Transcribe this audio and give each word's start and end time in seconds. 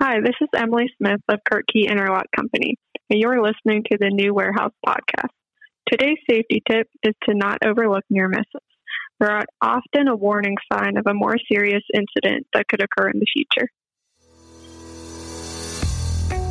Hi, 0.00 0.20
this 0.20 0.34
is 0.42 0.48
Emily 0.54 0.90
Smith 0.98 1.20
of 1.28 1.40
Kirk 1.50 1.64
Key 1.72 1.88
Interlock 1.88 2.26
Company, 2.36 2.74
and 3.08 3.18
you're 3.18 3.42
listening 3.42 3.82
to 3.90 3.96
the 3.98 4.10
New 4.10 4.34
Warehouse 4.34 4.74
Podcast. 4.86 5.30
Today's 5.90 6.18
safety 6.28 6.62
tip 6.70 6.88
is 7.02 7.14
to 7.24 7.34
not 7.34 7.58
overlook 7.64 8.04
near 8.10 8.28
misses. 8.28 8.44
They 9.18 9.26
are 9.26 9.44
often 9.62 10.08
a 10.08 10.16
warning 10.16 10.56
sign 10.70 10.98
of 10.98 11.06
a 11.06 11.14
more 11.14 11.36
serious 11.50 11.82
incident 11.94 12.46
that 12.52 12.68
could 12.68 12.82
occur 12.82 13.08
in 13.08 13.18
the 13.18 13.26
future. 13.32 13.68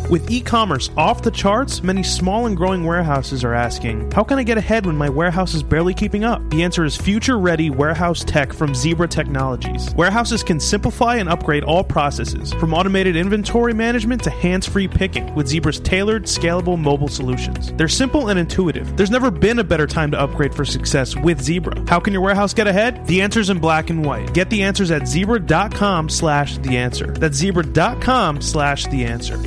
With 0.10 0.30
e 0.30 0.40
commerce 0.40 0.92
off 0.96 1.24
the 1.24 1.32
charts, 1.32 1.82
many 1.82 2.04
small 2.04 2.46
and 2.46 2.56
growing 2.56 2.86
warehouses 2.86 3.44
are 3.44 3.56
asking, 3.56 4.12
How 4.12 4.24
can 4.24 4.38
I 4.38 4.44
get 4.44 4.58
ahead 4.58 4.86
when 4.86 4.96
my 4.96 5.10
warehouse 5.10 5.56
is 5.56 5.64
barely 5.64 5.96
keeping 5.96 6.24
up? 6.24 6.48
The 6.52 6.64
answer 6.64 6.86
is 6.86 6.96
future 6.96 7.40
ready 7.40 7.72
warehouse 7.72 8.24
tech 8.24 8.54
from 8.54 8.76
Zebra 8.76 9.08
Technologies. 9.08 9.94
Warehouses 9.96 10.44
can 10.44 10.60
simplify 10.60 11.16
and 11.16 11.28
upgrade 11.28 11.64
all 11.64 11.84
processes, 11.84 12.54
from 12.54 12.74
automated 12.74 13.16
inventory 13.16 13.74
management 13.74 14.24
to 14.24 14.30
hands 14.30 14.68
free 14.68 14.88
picking, 14.88 15.34
with 15.34 15.48
Zebra's 15.48 15.80
tailored, 15.80 16.26
scalable 16.26 16.80
mobile 16.80 17.08
solutions. 17.08 17.74
They're 17.74 17.88
simple 17.88 18.30
and 18.30 18.38
intuitive. 18.38 18.96
There's 18.96 19.12
never 19.12 19.32
been 19.32 19.58
a 19.58 19.64
better 19.64 19.88
time 19.88 20.12
to 20.12 20.20
upgrade 20.20 20.54
for 20.54 20.66
success 20.66 21.16
with 21.16 21.42
Zebra. 21.42 21.84
How 21.88 22.00
can 22.00 22.14
your 22.14 22.22
warehouse 22.22 22.54
get 22.54 22.68
ahead? 22.68 23.08
The 23.08 23.22
answer's 23.22 23.50
in 23.50 23.58
black 23.58 23.90
and 23.90 24.06
white. 24.06 24.34
Get 24.36 24.52
the 24.52 24.62
answers 24.62 24.92
at 24.92 25.08
zebra.com 25.08 26.10
slash 26.10 26.60
the 26.60 26.78
answer. 26.78 27.08
That's 27.08 27.38
zebra.com 27.38 28.42
slash 28.42 28.86
the 28.86 29.04
answer. 29.06 29.42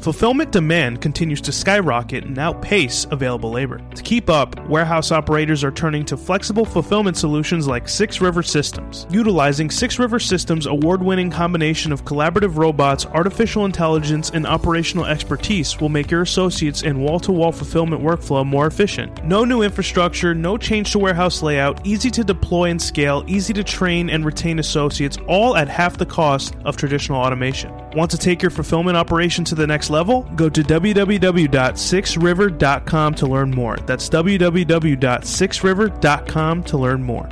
Fulfillment 0.00 0.50
demand 0.50 1.02
continues 1.02 1.42
to 1.42 1.52
skyrocket 1.52 2.24
and 2.24 2.38
outpace 2.38 3.06
available 3.10 3.50
labor. 3.50 3.82
To 3.94 4.02
keep 4.02 4.30
up, 4.30 4.58
warehouse 4.66 5.12
operators 5.12 5.62
are 5.62 5.70
turning 5.70 6.06
to 6.06 6.16
flexible 6.16 6.64
fulfillment 6.64 7.18
solutions 7.18 7.68
like 7.68 7.86
Six 7.86 8.18
River 8.18 8.42
Systems. 8.42 9.06
Utilizing 9.10 9.70
Six 9.70 9.98
River 9.98 10.18
Systems' 10.18 10.64
award 10.64 11.02
winning 11.02 11.30
combination 11.30 11.92
of 11.92 12.06
collaborative 12.06 12.56
robots, 12.56 13.04
artificial 13.04 13.66
intelligence, 13.66 14.30
and 14.30 14.46
operational 14.46 15.04
expertise 15.04 15.78
will 15.78 15.90
make 15.90 16.10
your 16.10 16.22
associates 16.22 16.82
and 16.82 16.98
wall 16.98 17.20
to 17.20 17.30
wall 17.30 17.52
fulfillment 17.52 18.02
workflow 18.02 18.46
more 18.46 18.66
efficient. 18.66 19.22
No 19.22 19.44
new 19.44 19.60
infrastructure, 19.60 20.34
no 20.34 20.56
change 20.56 20.92
to 20.92 20.98
warehouse 20.98 21.42
layout, 21.42 21.86
easy 21.86 22.10
to 22.12 22.24
deploy 22.24 22.70
and 22.70 22.80
scale, 22.80 23.22
easy 23.26 23.52
to 23.52 23.62
train 23.62 24.08
and 24.08 24.24
retain 24.24 24.60
associates, 24.60 25.18
all 25.28 25.58
at 25.58 25.68
half 25.68 25.98
the 25.98 26.06
cost 26.06 26.56
of 26.64 26.78
traditional 26.78 27.20
automation. 27.20 27.70
Want 27.96 28.10
to 28.12 28.18
take 28.18 28.42
your 28.42 28.50
fulfillment 28.50 28.96
operation 28.96 29.44
to 29.46 29.54
the 29.54 29.66
next 29.66 29.90
level? 29.90 30.22
Go 30.36 30.48
to 30.48 30.62
www.sixriver.com 30.62 33.14
to 33.14 33.26
learn 33.26 33.50
more. 33.50 33.76
That's 33.78 34.08
www.sixriver.com 34.08 36.62
to 36.64 36.78
learn 36.78 37.02
more. 37.02 37.28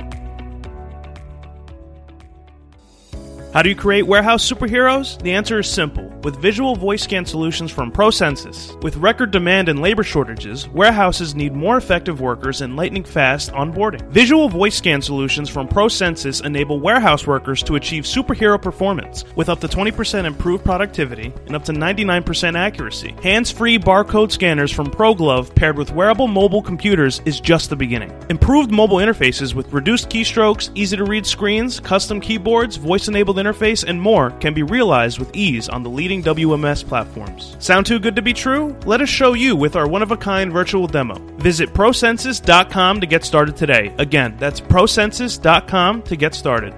How 3.51 3.63
do 3.63 3.69
you 3.69 3.75
create 3.75 4.03
warehouse 4.03 4.47
superheroes? 4.47 5.19
The 5.23 5.31
answer 5.31 5.57
is 5.57 5.67
simple 5.67 6.07
with 6.23 6.35
visual 6.35 6.75
voice 6.75 7.01
scan 7.01 7.25
solutions 7.25 7.71
from 7.71 7.91
ProCensus. 7.91 8.79
With 8.83 8.97
record 8.97 9.31
demand 9.31 9.69
and 9.69 9.81
labor 9.81 10.03
shortages, 10.03 10.67
warehouses 10.69 11.33
need 11.33 11.55
more 11.55 11.77
effective 11.77 12.21
workers 12.21 12.61
and 12.61 12.75
lightning 12.75 13.03
fast 13.03 13.51
onboarding. 13.53 14.07
Visual 14.09 14.49
voice 14.49 14.75
scan 14.75 15.01
solutions 15.01 15.49
from 15.49 15.67
ProCensus 15.67 16.45
enable 16.45 16.79
warehouse 16.79 17.25
workers 17.25 17.63
to 17.63 17.75
achieve 17.75 18.03
superhero 18.03 18.61
performance 18.61 19.23
with 19.35 19.49
up 19.49 19.59
to 19.61 19.67
20% 19.67 20.25
improved 20.25 20.63
productivity 20.63 21.33
and 21.47 21.55
up 21.55 21.63
to 21.65 21.71
99% 21.71 22.55
accuracy. 22.55 23.15
Hands 23.23 23.49
free 23.49 23.79
barcode 23.79 24.31
scanners 24.31 24.71
from 24.71 24.91
ProGlove 24.91 25.55
paired 25.55 25.77
with 25.77 25.91
wearable 25.91 26.27
mobile 26.27 26.61
computers 26.61 27.21
is 27.25 27.39
just 27.39 27.71
the 27.71 27.75
beginning. 27.75 28.13
Improved 28.29 28.71
mobile 28.71 28.97
interfaces 28.97 29.55
with 29.55 29.73
reduced 29.73 30.09
keystrokes, 30.09 30.69
easy 30.75 30.97
to 30.97 31.05
read 31.05 31.25
screens, 31.25 31.79
custom 31.79 32.21
keyboards, 32.21 32.75
voice 32.75 33.07
enabled 33.07 33.38
interface, 33.39 33.83
and 33.83 33.99
more 34.01 34.31
can 34.31 34.53
be 34.53 34.63
realized 34.63 35.17
with 35.17 35.35
ease 35.35 35.67
on 35.69 35.81
the 35.81 35.89
leading 35.89 36.21
WMS 36.21 36.87
platforms. 36.87 37.55
Sound 37.59 37.85
too 37.85 37.99
good 37.99 38.15
to 38.15 38.21
be 38.21 38.33
true? 38.33 38.77
Let 38.85 39.01
us 39.01 39.09
show 39.09 39.33
you 39.33 39.55
with 39.55 39.75
our 39.75 39.87
one 39.87 40.03
of 40.03 40.11
a 40.11 40.17
kind 40.17 40.51
virtual 40.51 40.85
demo. 40.85 41.15
Visit 41.37 41.73
procensus.com 41.73 43.01
to 43.01 43.07
get 43.07 43.23
started 43.23 43.55
today. 43.55 43.93
Again, 43.97 44.35
that's 44.37 44.59
procensus.com 44.59 46.03
to 46.03 46.15
get 46.15 46.35
started. 46.35 46.73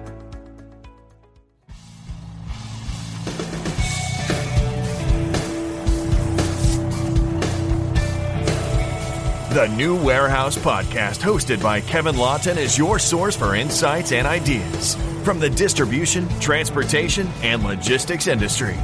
The 9.52 9.66
New 9.76 10.02
Warehouse 10.02 10.56
Podcast, 10.56 11.18
hosted 11.18 11.62
by 11.62 11.82
Kevin 11.82 12.16
Lawton, 12.16 12.56
is 12.56 12.78
your 12.78 12.98
source 12.98 13.36
for 13.36 13.54
insights 13.54 14.10
and 14.10 14.26
ideas 14.26 14.96
from 15.22 15.38
the 15.38 15.50
distribution, 15.50 16.28
transportation, 16.40 17.28
and 17.42 17.62
logistics 17.62 18.26
industry. 18.26 18.76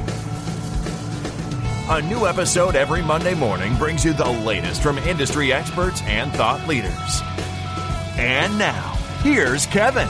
A 1.89 2.01
new 2.03 2.27
episode 2.27 2.75
every 2.75 3.01
Monday 3.01 3.33
morning 3.33 3.75
brings 3.77 4.05
you 4.05 4.13
the 4.13 4.29
latest 4.29 4.81
from 4.81 4.97
industry 4.99 5.51
experts 5.51 6.01
and 6.03 6.31
thought 6.33 6.67
leaders. 6.67 7.21
And 8.17 8.57
now, 8.57 8.93
here's 9.23 9.65
Kevin. 9.65 10.07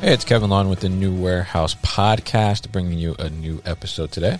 Hey, 0.00 0.12
it's 0.12 0.24
Kevin 0.24 0.50
Lawton 0.50 0.68
with 0.68 0.80
the 0.80 0.90
New 0.90 1.14
Warehouse 1.14 1.74
Podcast, 1.76 2.70
bringing 2.70 2.98
you 2.98 3.14
a 3.18 3.30
new 3.30 3.62
episode 3.64 4.12
today. 4.12 4.38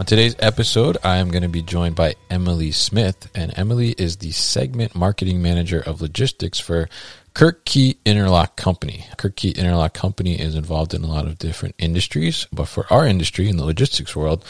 On 0.00 0.06
today's 0.06 0.34
episode, 0.38 0.96
I 1.04 1.18
am 1.18 1.30
going 1.30 1.42
to 1.42 1.48
be 1.50 1.60
joined 1.60 1.94
by 1.94 2.14
Emily 2.30 2.72
Smith, 2.72 3.30
and 3.34 3.52
Emily 3.54 3.90
is 3.90 4.16
the 4.16 4.30
segment 4.30 4.94
marketing 4.94 5.42
manager 5.42 5.78
of 5.78 6.00
logistics 6.00 6.58
for 6.58 6.88
Kirk 7.34 7.66
Key 7.66 7.98
Interlock 8.06 8.56
Company. 8.56 9.04
Kirk 9.18 9.36
Key 9.36 9.50
Interlock 9.50 9.92
Company 9.92 10.40
is 10.40 10.54
involved 10.54 10.94
in 10.94 11.04
a 11.04 11.06
lot 11.06 11.26
of 11.26 11.38
different 11.38 11.74
industries, 11.78 12.46
but 12.50 12.64
for 12.64 12.90
our 12.90 13.06
industry 13.06 13.46
in 13.50 13.58
the 13.58 13.64
logistics 13.66 14.16
world, 14.16 14.42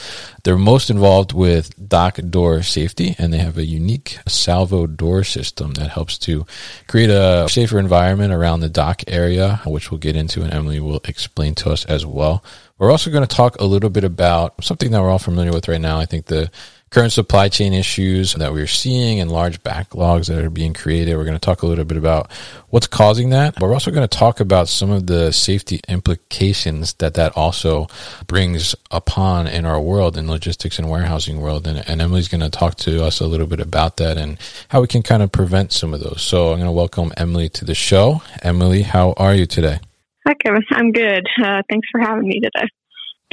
they're 0.44 0.56
most 0.56 0.89
involved 0.89 1.33
with 1.33 1.89
dock 1.89 2.21
door 2.31 2.62
safety, 2.62 3.16
and 3.19 3.33
they 3.33 3.39
have 3.39 3.59
a 3.59 3.66
unique 3.66 4.21
salvo 4.28 4.87
door 4.87 5.25
system 5.25 5.72
that 5.72 5.91
helps 5.91 6.16
to 6.19 6.47
create 6.87 7.10
a 7.10 7.49
safer 7.50 7.81
environment 7.81 8.33
around 8.33 8.60
the 8.60 8.69
dock 8.69 9.03
area, 9.09 9.60
which 9.66 9.91
we'll 9.91 9.99
get 9.99 10.15
into, 10.15 10.43
and 10.43 10.55
Emily 10.55 10.78
will 10.78 11.00
explain 11.06 11.56
to 11.56 11.72
us 11.72 11.84
as 11.87 12.06
well. 12.06 12.44
We're 12.81 12.91
also 12.91 13.11
going 13.11 13.27
to 13.27 13.37
talk 13.37 13.61
a 13.61 13.65
little 13.67 13.91
bit 13.91 14.05
about 14.05 14.65
something 14.65 14.91
that 14.91 15.03
we're 15.03 15.11
all 15.11 15.19
familiar 15.19 15.53
with 15.53 15.69
right 15.69 15.81
now. 15.81 15.99
I 15.99 16.07
think 16.07 16.25
the 16.25 16.51
current 16.89 17.13
supply 17.13 17.51
chain 17.51 17.75
issues 17.75 18.33
that 18.33 18.55
we're 18.55 18.67
seeing 18.67 19.21
and 19.21 19.31
large 19.31 19.63
backlogs 19.63 20.29
that 20.29 20.43
are 20.43 20.49
being 20.49 20.73
created. 20.73 21.15
We're 21.15 21.27
going 21.27 21.37
to 21.37 21.39
talk 21.39 21.61
a 21.61 21.67
little 21.67 21.85
bit 21.85 21.99
about 21.99 22.33
what's 22.71 22.87
causing 22.87 23.31
that, 23.31 23.57
but 23.57 23.65
we're 23.65 23.75
also 23.75 23.91
going 23.91 24.09
to 24.09 24.19
talk 24.19 24.41
about 24.41 24.67
some 24.67 24.91
of 24.91 25.07
the 25.07 25.31
safety 25.31 25.83
implications 25.89 26.95
that 26.95 27.13
that 27.15 27.37
also 27.37 27.87
brings 28.27 28.75
upon 28.91 29.47
in 29.47 29.67
our 29.67 29.79
world, 29.79 30.17
in 30.17 30.27
logistics 30.27 30.79
and 30.79 30.89
warehousing 30.89 31.39
world. 31.39 31.67
And, 31.67 31.87
and 31.87 32.01
Emily's 32.01 32.29
going 32.29 32.41
to 32.41 32.49
talk 32.49 32.77
to 32.77 33.05
us 33.05 33.21
a 33.21 33.27
little 33.27 33.47
bit 33.47 33.61
about 33.61 33.99
that 33.99 34.17
and 34.17 34.39
how 34.69 34.81
we 34.81 34.87
can 34.87 35.03
kind 35.03 35.22
of 35.22 35.31
prevent 35.31 35.72
some 35.72 35.93
of 35.93 36.01
those. 36.01 36.22
So 36.22 36.53
I'm 36.53 36.57
going 36.57 36.65
to 36.65 36.72
welcome 36.72 37.13
Emily 37.19 37.51
to 37.51 37.66
the 37.66 37.75
show. 37.75 38.22
Emily, 38.41 38.81
how 38.83 39.13
are 39.19 39.34
you 39.34 39.45
today? 39.45 39.81
Hi, 40.27 40.34
Kevin. 40.34 40.63
I'm 40.72 40.93
good. 40.93 41.27
Uh, 41.43 41.63
thanks 41.71 41.89
for 41.91 42.01
having 42.01 42.28
me 42.28 42.41
today. 42.41 42.69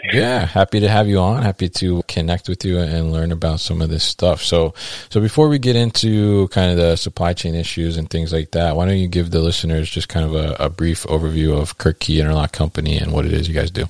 Yeah, 0.04 0.46
happy 0.46 0.80
to 0.80 0.88
have 0.88 1.08
you 1.08 1.20
on. 1.20 1.42
Happy 1.42 1.70
to 1.70 2.04
connect 2.08 2.48
with 2.48 2.64
you 2.64 2.78
and 2.80 3.12
learn 3.12 3.32
about 3.32 3.60
some 3.60 3.82
of 3.82 3.90
this 3.90 4.04
stuff. 4.04 4.44
So, 4.44 4.74
so 5.10 5.20
before 5.20 5.50
we 5.50 5.58
get 5.60 5.76
into 5.76 6.48
kind 6.50 6.72
of 6.72 6.78
the 6.78 6.96
supply 6.96 7.34
chain 7.34 7.56
issues 7.56 7.98
and 7.98 8.10
things 8.10 8.32
like 8.32 8.52
that, 8.52 8.76
why 8.76 8.86
don't 8.86 8.98
you 8.98 9.08
give 9.08 9.32
the 9.32 9.42
listeners 9.42 9.90
just 9.90 10.08
kind 10.08 10.26
of 10.26 10.36
a, 10.36 10.56
a 10.60 10.70
brief 10.70 11.04
overview 11.04 11.60
of 11.60 11.78
Kirk 11.78 12.00
Key 12.00 12.22
Interlock 12.22 12.52
Company 12.52 12.98
and 12.98 13.12
what 13.12 13.26
it 13.26 13.34
is 13.34 13.48
you 13.48 13.56
guys 13.56 13.72
do? 13.72 13.86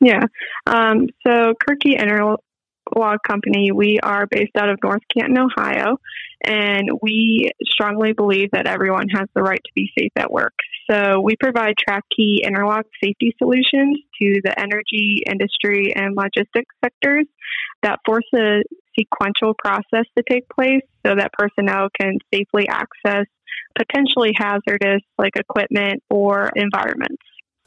Yeah. 0.00 0.24
Um, 0.66 1.08
so, 1.26 1.54
Kirk 1.66 1.80
Key 1.80 1.96
Interlock 1.96 2.40
Company, 3.26 3.70
we 3.70 4.00
are 4.00 4.26
based 4.26 4.56
out 4.56 4.68
of 4.68 4.78
North 4.82 5.02
Canton, 5.12 5.38
Ohio, 5.38 5.98
and 6.42 6.88
we 7.02 7.50
strongly 7.62 8.12
believe 8.12 8.50
that 8.52 8.66
everyone 8.66 9.08
has 9.14 9.28
the 9.34 9.42
right 9.42 9.60
to 9.64 9.72
be 9.74 9.90
safe 9.98 10.12
at 10.16 10.30
work. 10.30 10.54
So 10.90 11.20
we 11.20 11.36
provide 11.36 11.74
trapped 11.78 12.12
key 12.14 12.42
interlock 12.46 12.86
safety 13.02 13.34
solutions 13.38 13.98
to 14.20 14.40
the 14.42 14.58
energy 14.58 15.22
industry 15.26 15.94
and 15.94 16.14
logistics 16.16 16.74
sectors 16.84 17.26
that 17.82 18.00
force 18.04 18.26
a 18.34 18.62
sequential 18.98 19.54
process 19.54 20.04
to 20.16 20.24
take 20.28 20.48
place 20.48 20.82
so 21.06 21.14
that 21.16 21.32
personnel 21.32 21.88
can 21.98 22.18
safely 22.32 22.68
access 22.68 23.26
potentially 23.76 24.32
hazardous 24.36 25.02
like 25.18 25.36
equipment 25.36 26.02
or 26.10 26.50
environments. 26.54 27.22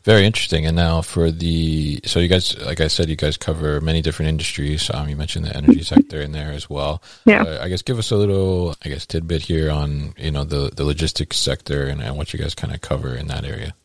Very 0.07 0.25
interesting. 0.25 0.65
And 0.65 0.77
now 0.77 1.01
for 1.01 1.31
the 1.31 1.99
so 2.05 2.21
you 2.21 2.29
guys, 2.29 2.57
like 2.59 2.79
I 2.79 2.87
said, 2.87 3.09
you 3.09 3.17
guys 3.17 3.35
cover 3.35 3.81
many 3.81 4.01
different 4.01 4.29
industries. 4.29 4.89
Um, 4.93 5.09
you 5.09 5.17
mentioned 5.17 5.43
the 5.43 5.53
energy 5.53 5.83
sector 5.83 6.21
in 6.21 6.31
there 6.31 6.53
as 6.53 6.69
well. 6.69 7.03
Yeah. 7.25 7.43
Uh, 7.43 7.59
I 7.61 7.67
guess 7.67 7.81
give 7.81 7.99
us 7.99 8.09
a 8.11 8.15
little, 8.15 8.73
I 8.85 8.87
guess, 8.87 9.05
tidbit 9.05 9.41
here 9.41 9.69
on 9.69 10.13
you 10.17 10.31
know 10.31 10.45
the 10.45 10.71
the 10.73 10.85
logistics 10.85 11.35
sector 11.35 11.87
and, 11.87 12.01
and 12.01 12.15
what 12.15 12.31
you 12.31 12.39
guys 12.39 12.55
kind 12.55 12.73
of 12.73 12.79
cover 12.79 13.15
in 13.15 13.27
that 13.27 13.43
area. 13.43 13.75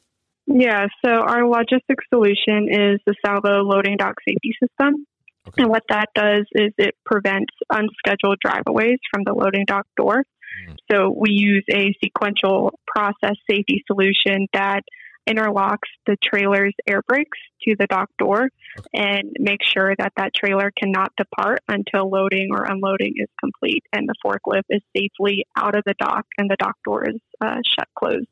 Yeah. 0.47 0.87
So 1.05 1.11
our 1.11 1.45
logistics 1.45 2.05
solution 2.09 2.69
is 2.71 3.01
the 3.05 3.17
Salvo 3.27 3.65
loading 3.65 3.97
dock 3.97 4.15
safety 4.25 4.53
system. 4.63 5.05
Okay. 5.49 5.63
And 5.65 5.71
what 5.71 5.83
that 5.89 6.07
does 6.15 6.47
is 6.53 6.73
it 6.79 6.95
prevents 7.05 7.53
unscheduled 7.69 8.39
driveaways 8.47 8.99
from 9.13 9.25
the 9.25 9.35
loading 9.35 9.65
dock 9.67 9.89
door. 9.97 10.23
Mm. 10.69 10.77
So 10.89 11.13
we 11.19 11.33
use 11.33 11.65
a 11.69 11.93
sequential 12.01 12.79
process 12.87 13.35
safety 13.51 13.83
solution 13.89 14.47
that 14.53 14.83
interlocks 15.29 15.89
the 16.07 16.17
trailer's 16.23 16.75
air 16.87 17.03
brakes 17.03 17.39
to 17.63 17.77
the 17.79 17.87
dock 17.87 18.11
door 18.19 18.49
and 18.93 19.31
make 19.39 19.61
sure 19.63 19.95
that 19.97 20.13
that 20.17 20.35
trailer 20.35 20.73
cannot 20.77 21.13
depart 21.17 21.61
until 21.69 22.11
loading 22.11 22.49
or 22.51 22.65
unloading 22.65 23.13
is 23.17 23.29
complete 23.39 23.85
and 23.93 24.09
the 24.09 24.15
forklift 24.25 24.65
is 24.71 24.83
safely 24.97 25.45
out 25.57 25.77
of 25.77 25.85
the 25.87 25.95
dock 25.99 26.27
and 26.39 26.51
the 26.51 26.57
dock 26.59 26.77
door 26.85 27.09
is 27.09 27.17
uh, 27.41 27.59
shut 27.65 27.89
closed. 27.95 28.27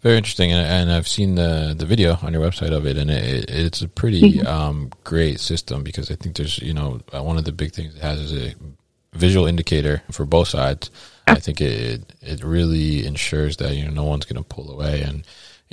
Very 0.00 0.16
interesting, 0.16 0.52
and, 0.52 0.66
and 0.66 0.92
I've 0.92 1.08
seen 1.08 1.34
the 1.34 1.74
the 1.76 1.86
video 1.86 2.16
on 2.22 2.32
your 2.32 2.42
website 2.42 2.72
of 2.72 2.86
it, 2.86 2.96
and 2.96 3.10
it, 3.10 3.50
it's 3.50 3.82
a 3.82 3.88
pretty 3.88 4.34
Mhm. 4.38 4.46
um, 4.46 4.90
great 5.02 5.40
system 5.40 5.82
because 5.82 6.10
I 6.10 6.14
think 6.14 6.36
there's 6.36 6.58
you 6.58 6.74
know 6.74 7.00
uh, 7.14 7.22
one 7.22 7.36
of 7.36 7.44
the 7.44 7.52
big 7.52 7.72
things 7.72 7.94
it 7.96 8.02
has 8.02 8.18
is 8.20 8.32
a 8.32 8.54
visual 9.12 9.46
indicator 9.46 10.02
for 10.10 10.24
both 10.24 10.48
sides. 10.48 10.90
I 11.26 11.36
think 11.36 11.60
it 11.60 12.12
it 12.20 12.44
really 12.44 13.06
ensures 13.06 13.56
that 13.58 13.74
you 13.76 13.84
know 13.84 13.90
no 13.92 14.04
one's 14.04 14.24
going 14.26 14.42
to 14.42 14.48
pull 14.48 14.70
away, 14.70 15.02
and 15.02 15.24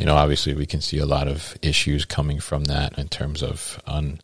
you 0.02 0.08
know 0.08 0.16
obviously 0.16 0.56
we 0.56 0.66
can 0.66 0.82
see 0.82 0.98
a 0.98 1.06
lot 1.06 1.28
of 1.28 1.56
issues 1.62 2.06
coming 2.06 2.40
from 2.40 2.64
that 2.64 2.98
in 2.98 3.08
terms 3.08 3.44
of 3.44 3.80
un 3.86 4.20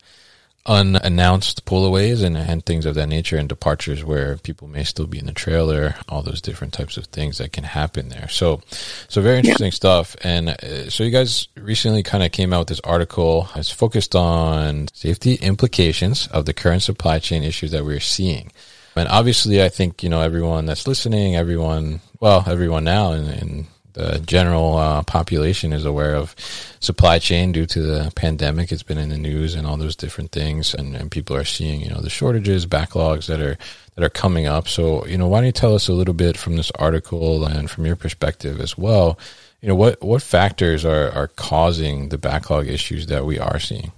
unannounced 0.66 1.64
pullaways 1.66 2.24
and, 2.24 2.36
and 2.36 2.66
things 2.66 2.86
of 2.86 2.96
that 2.96 3.08
nature 3.08 3.38
and 3.38 3.48
departures 3.48 4.04
where 4.04 4.38
people 4.38 4.68
may 4.68 4.84
still 4.84 5.06
be 5.06 5.20
in 5.20 5.28
the 5.28 5.32
trailer 5.32 5.96
all 6.10 6.22
those 6.22 6.42
different 6.42 6.74
types 6.74 6.98
of 6.98 7.06
things 7.06 7.38
that 7.38 7.54
can 7.54 7.64
happen 7.64 8.10
there. 8.10 8.28
So 8.28 8.62
so 9.08 9.22
very 9.22 9.38
interesting 9.38 9.72
stuff. 9.72 10.18
And 10.24 10.50
uh, 10.50 10.90
so 10.90 11.06
you 11.06 11.12
guys 11.12 11.48
recently 11.56 12.04
kind 12.04 12.24
of 12.24 12.34
came 12.34 12.52
out 12.52 12.60
with 12.60 12.68
this 12.70 12.82
article 12.82 13.48
it's 13.56 13.72
focused 13.72 14.16
on 14.16 14.90
safety 14.94 15.36
implications 15.36 16.28
of 16.28 16.46
the 16.46 16.54
current 16.54 16.82
supply 16.82 17.20
chain 17.20 17.44
issues 17.44 17.72
that 17.72 17.86
we're 17.86 18.02
seeing. 18.02 18.52
And 18.96 19.08
obviously 19.08 19.64
i 19.64 19.70
think 19.70 20.02
you 20.02 20.10
know 20.10 20.22
everyone 20.22 20.66
that's 20.66 20.88
listening 20.88 21.36
everyone 21.36 22.02
well 22.20 22.44
everyone 22.48 22.84
now 22.84 23.12
in, 23.12 23.26
in 23.30 23.68
the 23.98 24.20
general 24.20 24.78
uh, 24.78 25.02
population 25.04 25.74
is 25.74 25.84
aware 25.84 26.16
of 26.16 26.36
supply 26.80 27.18
chain 27.18 27.52
due 27.52 27.66
to 27.66 27.82
the 27.82 28.12
pandemic. 28.16 28.72
It's 28.72 28.84
been 28.84 29.00
in 29.00 29.10
the 29.10 29.18
news 29.18 29.56
and 29.56 29.66
all 29.66 29.76
those 29.76 29.96
different 29.96 30.32
things, 30.32 30.74
and, 30.74 30.96
and 30.96 31.10
people 31.10 31.36
are 31.36 31.44
seeing 31.44 31.82
you 31.82 31.90
know 31.90 32.00
the 32.00 32.10
shortages, 32.10 32.66
backlogs 32.68 33.26
that 33.26 33.42
are 33.42 33.58
that 33.96 34.04
are 34.04 34.10
coming 34.10 34.46
up. 34.46 34.68
So 34.68 35.06
you 35.08 35.18
know, 35.18 35.28
why 35.28 35.40
don't 35.40 35.48
you 35.48 35.52
tell 35.52 35.74
us 35.74 35.88
a 35.88 35.94
little 35.94 36.14
bit 36.14 36.38
from 36.38 36.58
this 36.58 36.72
article 36.72 37.46
and 37.46 37.70
from 37.70 37.86
your 37.86 37.96
perspective 37.96 38.62
as 38.62 38.78
well? 38.78 39.18
You 39.62 39.70
know, 39.70 39.76
what 39.76 40.02
what 40.04 40.22
factors 40.22 40.86
are 40.86 41.12
are 41.12 41.30
causing 41.30 42.10
the 42.10 42.20
backlog 42.20 42.68
issues 42.68 43.08
that 43.08 43.26
we 43.26 43.40
are 43.40 43.60
seeing? 43.60 43.92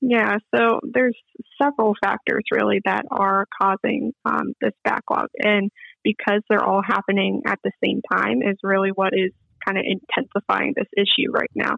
Yeah, 0.00 0.38
so 0.54 0.80
there's 0.82 1.16
several 1.60 1.94
factors 2.02 2.44
really 2.52 2.80
that 2.84 3.04
are 3.10 3.46
causing 3.60 4.12
um, 4.24 4.54
this 4.60 4.72
backlog, 4.84 5.28
and 5.38 5.70
because 6.06 6.40
they're 6.48 6.62
all 6.62 6.82
happening 6.86 7.42
at 7.46 7.58
the 7.64 7.72
same 7.84 8.00
time 8.12 8.40
is 8.40 8.56
really 8.62 8.90
what 8.90 9.12
is 9.12 9.32
kind 9.66 9.76
of 9.76 9.84
intensifying 9.84 10.72
this 10.76 10.86
issue 10.96 11.32
right 11.32 11.50
now. 11.52 11.74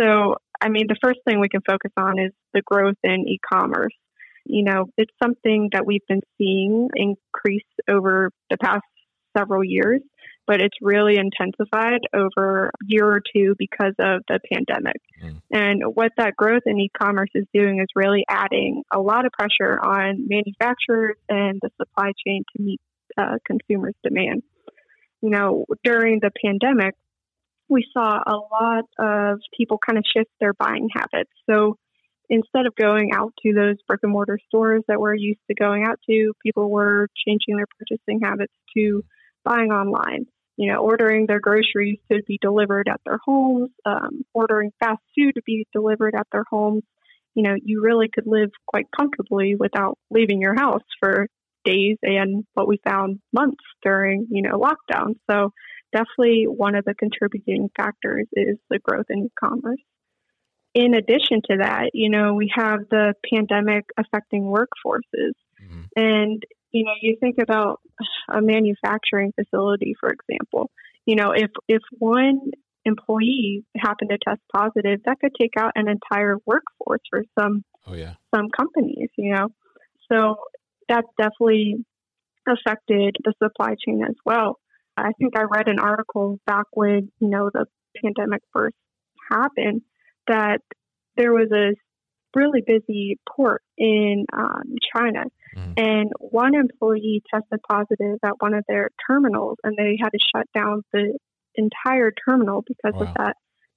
So, 0.00 0.38
I 0.60 0.68
mean, 0.68 0.86
the 0.88 0.96
first 1.00 1.20
thing 1.24 1.38
we 1.38 1.48
can 1.48 1.60
focus 1.60 1.92
on 1.96 2.18
is 2.18 2.32
the 2.52 2.62
growth 2.62 2.96
in 3.04 3.28
e-commerce. 3.28 3.94
You 4.44 4.64
know, 4.64 4.86
it's 4.98 5.12
something 5.22 5.68
that 5.72 5.86
we've 5.86 6.06
been 6.08 6.22
seeing 6.36 6.88
increase 6.96 7.62
over 7.88 8.30
the 8.50 8.56
past 8.56 8.82
several 9.38 9.62
years, 9.62 10.00
but 10.48 10.60
it's 10.60 10.76
really 10.82 11.16
intensified 11.16 12.00
over 12.12 12.66
a 12.66 12.84
year 12.86 13.06
or 13.06 13.22
two 13.34 13.54
because 13.56 13.94
of 14.00 14.22
the 14.28 14.40
pandemic. 14.52 15.00
Mm. 15.22 15.42
And 15.52 15.82
what 15.94 16.10
that 16.18 16.34
growth 16.36 16.62
in 16.66 16.78
e-commerce 16.80 17.30
is 17.36 17.46
doing 17.54 17.78
is 17.78 17.86
really 17.94 18.24
adding 18.28 18.82
a 18.92 19.00
lot 19.00 19.26
of 19.26 19.32
pressure 19.32 19.78
on 19.80 20.26
manufacturers 20.28 21.16
and 21.28 21.60
the 21.62 21.70
supply 21.80 22.10
chain 22.26 22.42
to 22.56 22.62
meet 22.62 22.80
uh, 23.16 23.38
consumers' 23.46 23.94
demand. 24.02 24.42
You 25.22 25.30
know, 25.30 25.64
during 25.82 26.20
the 26.20 26.30
pandemic, 26.44 26.94
we 27.68 27.86
saw 27.92 28.18
a 28.26 28.36
lot 28.36 28.84
of 28.98 29.40
people 29.56 29.78
kind 29.78 29.98
of 29.98 30.04
shift 30.14 30.30
their 30.40 30.52
buying 30.52 30.88
habits. 30.94 31.30
So 31.48 31.78
instead 32.28 32.66
of 32.66 32.74
going 32.74 33.12
out 33.12 33.32
to 33.42 33.52
those 33.52 33.76
brick 33.86 34.00
and 34.02 34.12
mortar 34.12 34.38
stores 34.48 34.82
that 34.88 35.00
we're 35.00 35.14
used 35.14 35.40
to 35.48 35.54
going 35.54 35.84
out 35.84 35.98
to, 36.08 36.32
people 36.42 36.70
were 36.70 37.08
changing 37.26 37.56
their 37.56 37.66
purchasing 37.78 38.20
habits 38.22 38.52
to 38.76 39.04
buying 39.44 39.70
online. 39.70 40.26
You 40.56 40.72
know, 40.72 40.78
ordering 40.78 41.26
their 41.26 41.40
groceries 41.40 41.98
to 42.12 42.22
be 42.28 42.38
delivered 42.40 42.86
at 42.88 43.00
their 43.04 43.18
homes, 43.24 43.70
um, 43.84 44.22
ordering 44.32 44.70
fast 44.78 45.02
food 45.16 45.32
to 45.34 45.42
be 45.44 45.66
delivered 45.72 46.14
at 46.14 46.28
their 46.30 46.44
homes. 46.48 46.84
You 47.34 47.42
know, 47.42 47.56
you 47.60 47.82
really 47.82 48.08
could 48.08 48.28
live 48.28 48.50
quite 48.64 48.86
comfortably 48.96 49.56
without 49.56 49.98
leaving 50.10 50.40
your 50.40 50.54
house 50.54 50.84
for 51.00 51.26
days 51.64 51.96
and 52.02 52.44
what 52.54 52.68
we 52.68 52.78
found 52.86 53.20
months 53.32 53.64
during, 53.82 54.26
you 54.30 54.42
know, 54.42 54.58
lockdown. 54.58 55.14
So 55.30 55.52
definitely 55.92 56.44
one 56.46 56.74
of 56.74 56.84
the 56.84 56.94
contributing 56.94 57.70
factors 57.76 58.26
is 58.32 58.58
the 58.70 58.78
growth 58.78 59.06
in 59.10 59.24
e-commerce. 59.24 59.80
In 60.74 60.94
addition 60.94 61.40
to 61.50 61.58
that, 61.58 61.90
you 61.94 62.10
know, 62.10 62.34
we 62.34 62.50
have 62.54 62.80
the 62.90 63.14
pandemic 63.32 63.84
affecting 63.96 64.42
workforces. 64.42 65.32
Mhm. 65.62 65.88
And, 65.96 66.42
you 66.72 66.84
know, 66.84 66.92
you 67.00 67.16
think 67.20 67.36
about 67.40 67.80
a 68.28 68.40
manufacturing 68.40 69.32
facility, 69.32 69.94
for 70.00 70.10
example, 70.10 70.70
you 71.06 71.14
know, 71.14 71.30
if, 71.30 71.50
if 71.68 71.82
one 71.98 72.40
employee 72.84 73.64
happened 73.76 74.10
to 74.10 74.18
test 74.18 74.40
positive, 74.54 75.00
that 75.04 75.20
could 75.20 75.34
take 75.40 75.56
out 75.56 75.72
an 75.76 75.88
entire 75.88 76.36
workforce 76.44 77.00
for 77.08 77.22
some 77.38 77.64
Oh 77.86 77.94
yeah, 77.94 78.14
some 78.34 78.48
companies, 78.48 79.10
you 79.16 79.34
know. 79.34 79.48
So 80.10 80.36
that 80.88 81.04
definitely 81.18 81.84
affected 82.46 83.16
the 83.24 83.32
supply 83.42 83.74
chain 83.84 84.02
as 84.06 84.14
well. 84.24 84.58
I 84.96 85.12
think 85.18 85.36
I 85.36 85.42
read 85.42 85.68
an 85.68 85.78
article 85.78 86.38
back 86.46 86.66
when, 86.72 87.10
you 87.18 87.28
know, 87.28 87.50
the 87.52 87.66
pandemic 88.02 88.42
first 88.52 88.76
happened 89.30 89.82
that 90.28 90.58
there 91.16 91.32
was 91.32 91.50
a 91.52 91.74
really 92.36 92.62
busy 92.66 93.18
port 93.28 93.62
in 93.78 94.24
um, 94.32 94.74
China. 94.94 95.24
Mhm. 95.56 95.74
And 95.76 96.12
one 96.18 96.54
employee 96.54 97.22
tested 97.32 97.60
positive 97.68 98.18
at 98.24 98.40
one 98.40 98.54
of 98.54 98.64
their 98.68 98.90
terminals, 99.08 99.58
and 99.64 99.76
they 99.76 99.96
had 100.00 100.10
to 100.10 100.18
shut 100.34 100.46
down 100.54 100.82
the 100.92 101.16
entire 101.56 102.10
terminal 102.10 102.62
because 102.66 102.94
Wow. 102.94 103.06
of 103.06 103.14
that 103.18 103.36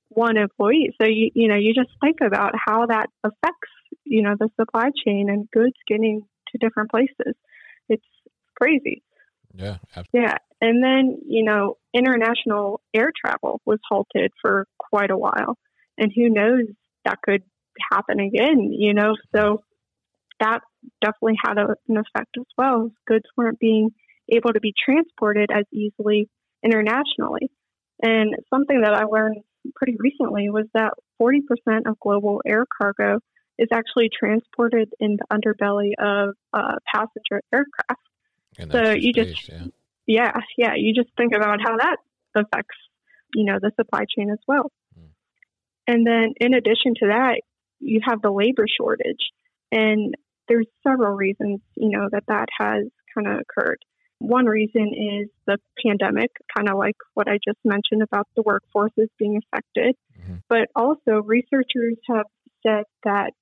one 0.10 0.38
employee. 0.38 0.96
So 1.00 1.08
you 1.08 1.30
you 1.36 1.48
know 1.48 1.56
you 1.56 1.74
just 1.74 1.90
think 2.02 2.18
about 2.22 2.54
how 2.56 2.86
that 2.88 3.10
affects 3.24 3.72
you 4.06 4.22
know 4.22 4.36
the 4.40 4.50
supply 4.60 4.90
chain 5.06 5.30
and 5.30 5.50
goods 5.52 5.76
getting 5.88 6.22
to 6.52 6.58
different 6.58 6.92
places. 6.92 7.36
It's 7.90 8.06
crazy. 8.60 9.04
yeah, 9.54 9.78
absolutely. 9.96 10.30
Yeah. 10.30 10.38
And 10.60 10.84
then, 10.84 11.20
you 11.28 11.44
know, 11.44 11.78
international 11.94 12.82
air 12.94 13.12
travel 13.16 13.62
was 13.66 13.80
halted 13.88 14.32
for 14.42 14.68
quite 14.78 15.12
a 15.12 15.18
while. 15.18 15.58
And 15.98 16.12
who 16.16 16.30
knows, 16.30 16.66
that 17.06 17.22
could 17.22 17.44
happen 17.92 18.20
again, 18.20 18.72
you 18.72 18.94
know? 18.94 19.16
So 19.36 19.62
that 20.40 20.62
definitely 21.02 21.38
had 21.44 21.58
a, 21.58 21.76
an 21.88 21.98
effect 21.98 22.38
as 22.38 22.46
well. 22.58 22.92
Goods 23.08 23.26
weren't 23.36 23.60
being 23.60 23.92
able 24.32 24.54
to 24.54 24.60
be 24.60 24.74
transported 24.84 25.50
as 25.52 25.66
easily 25.72 26.30
internationally. 26.64 27.50
And 28.02 28.36
something 28.54 28.82
that 28.82 28.94
I 28.94 29.06
learned 29.06 29.38
pretty 29.76 29.96
recently 30.00 30.50
was 30.50 30.66
that 30.74 30.94
40% 31.22 31.42
of 31.88 32.00
global 32.00 32.42
air 32.46 32.66
cargo 32.80 33.20
is 33.58 33.68
actually 33.72 34.10
transported 34.18 34.94
in 35.00 35.18
the 35.18 35.26
underbelly 35.32 35.92
of 36.00 36.36
uh, 36.54 36.76
passenger 36.94 37.42
aircraft. 37.54 38.02
And 38.58 38.72
So 38.72 38.92
you 38.92 39.14
just- 39.14 39.50
yeah. 39.50 39.66
Yeah, 40.10 40.32
yeah. 40.58 40.74
You 40.78 40.94
just 40.94 41.10
think 41.18 41.36
about 41.36 41.60
how 41.62 41.76
that 41.76 41.98
affects, 42.34 42.78
you 43.36 43.44
know, 43.44 43.60
the 43.62 43.72
supply 43.76 44.06
chain 44.18 44.30
as 44.32 44.40
well. 44.48 44.72
Mm. 44.98 45.10
And 45.86 46.08
then 46.08 46.34
in 46.40 46.54
addition 46.54 46.94
to 47.02 47.08
that, 47.08 47.42
you 47.80 48.00
have 48.06 48.22
the 48.22 48.32
labor 48.32 48.66
shortage. 48.80 49.32
And 49.70 50.16
there's 50.48 50.68
several 50.88 51.14
reasons, 51.14 51.60
you 51.76 51.90
know, 51.90 52.08
that 52.10 52.24
that 52.30 52.48
has 52.58 52.86
kind 53.14 53.28
of 53.28 53.42
occurred. 53.42 53.80
One 54.20 54.46
reason 54.46 54.94
is 54.94 55.30
the 55.46 55.58
pandemic, 55.86 56.32
kind 56.56 56.70
of 56.70 56.78
like 56.78 56.96
what 57.14 57.28
I 57.28 57.38
just 57.46 57.60
mentioned 57.66 58.02
about 58.02 58.28
the 58.36 58.44
workforces 58.44 59.10
being 59.20 59.38
affected. 59.38 59.96
Mhm. 60.20 60.42
But 60.48 60.70
also, 60.76 61.22
researchers 61.22 61.98
have 62.08 62.26
said 62.64 62.86
that 63.04 63.34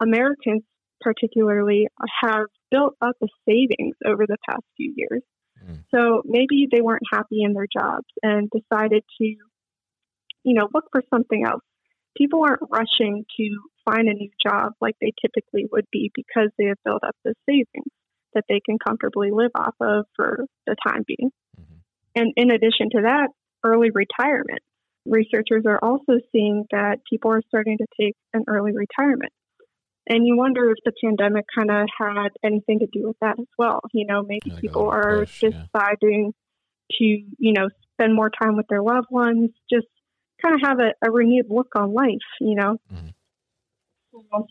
Americans, 0.00 0.62
particularly, 1.00 1.88
have 2.22 2.46
built 2.70 2.94
up 3.00 3.16
a 3.22 3.26
savings 3.48 3.96
over 4.04 4.24
the 4.26 4.36
past 4.48 4.64
few 4.76 4.92
years. 4.96 5.22
Mm. 5.64 5.84
So 5.94 6.22
maybe 6.24 6.68
they 6.70 6.80
weren't 6.80 7.02
happy 7.10 7.42
in 7.42 7.52
their 7.52 7.66
jobs 7.72 8.06
and 8.22 8.50
decided 8.50 9.04
to, 9.18 9.24
you 9.24 10.54
know, 10.54 10.68
look 10.72 10.84
for 10.92 11.02
something 11.12 11.44
else. 11.46 11.62
People 12.16 12.42
aren't 12.42 12.62
rushing 12.70 13.24
to 13.36 13.60
find 13.84 14.08
a 14.08 14.14
new 14.14 14.30
job 14.42 14.72
like 14.80 14.96
they 15.00 15.12
typically 15.20 15.66
would 15.70 15.86
be 15.92 16.10
because 16.14 16.50
they 16.58 16.66
have 16.66 16.78
built 16.84 17.04
up 17.04 17.14
the 17.24 17.34
savings 17.48 17.92
that 18.34 18.44
they 18.48 18.60
can 18.64 18.78
comfortably 18.78 19.30
live 19.30 19.50
off 19.54 19.74
of 19.80 20.06
for 20.14 20.44
the 20.66 20.76
time 20.86 21.02
being. 21.06 21.30
Mm-hmm. 21.58 21.76
And 22.14 22.32
in 22.36 22.50
addition 22.50 22.90
to 22.92 23.02
that, 23.02 23.28
early 23.64 23.90
retirement. 23.90 24.60
Researchers 25.06 25.64
are 25.66 25.78
also 25.82 26.20
seeing 26.32 26.64
that 26.70 26.98
people 27.08 27.30
are 27.32 27.42
starting 27.48 27.78
to 27.78 27.86
take 28.00 28.14
an 28.32 28.44
early 28.48 28.72
retirement. 28.72 29.32
And 30.08 30.26
you 30.26 30.36
wonder 30.36 30.70
if 30.70 30.76
the 30.84 30.92
pandemic 31.02 31.46
kind 31.56 31.70
of 31.70 31.88
had 31.98 32.28
anything 32.44 32.78
to 32.78 32.86
do 32.86 33.08
with 33.08 33.16
that 33.20 33.38
as 33.38 33.46
well. 33.58 33.80
You 33.92 34.06
know, 34.06 34.22
maybe 34.22 34.50
like 34.50 34.60
people 34.60 34.88
are 34.88 35.20
push, 35.20 35.40
deciding 35.40 36.32
yeah. 36.90 36.96
to, 36.98 37.04
you 37.04 37.52
know, 37.52 37.68
spend 37.94 38.14
more 38.14 38.30
time 38.30 38.56
with 38.56 38.66
their 38.68 38.82
loved 38.82 39.08
ones, 39.10 39.50
just 39.72 39.86
kind 40.42 40.54
of 40.54 40.60
have 40.62 40.78
a, 40.78 40.92
a 41.04 41.10
renewed 41.10 41.46
look 41.48 41.68
on 41.74 41.92
life, 41.92 42.28
you 42.40 42.54
know. 42.54 42.76
Mm-hmm. 42.92 43.08
So, 44.12 44.24
um, 44.32 44.44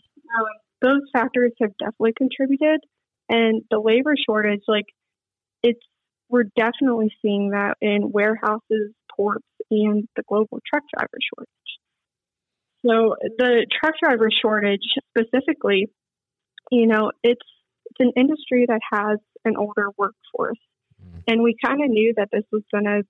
those 0.82 1.02
factors 1.12 1.52
have 1.60 1.76
definitely 1.78 2.12
contributed. 2.16 2.80
And 3.28 3.62
the 3.70 3.78
labor 3.78 4.14
shortage, 4.28 4.62
like, 4.68 4.86
it's, 5.62 5.80
we're 6.28 6.44
definitely 6.56 7.12
seeing 7.22 7.50
that 7.50 7.76
in 7.80 8.12
warehouses, 8.12 8.92
ports, 9.16 9.46
and 9.70 10.06
the 10.16 10.22
global 10.28 10.60
truck 10.68 10.82
driver 10.94 11.18
shortage. 11.34 11.48
So 12.84 13.16
the 13.38 13.66
truck 13.80 13.94
driver 14.02 14.28
shortage 14.42 14.82
specifically, 15.10 15.90
you 16.70 16.86
know, 16.86 17.12
it's 17.22 17.40
it's 17.86 18.00
an 18.00 18.12
industry 18.16 18.66
that 18.68 18.80
has 18.92 19.18
an 19.44 19.54
older 19.56 19.88
workforce. 19.96 20.58
Mm-hmm. 21.02 21.18
And 21.28 21.42
we 21.42 21.56
kind 21.64 21.82
of 21.82 21.88
knew 21.88 22.14
that 22.16 22.28
this 22.32 22.44
was 22.52 22.62
going 22.72 22.84
to 22.84 23.02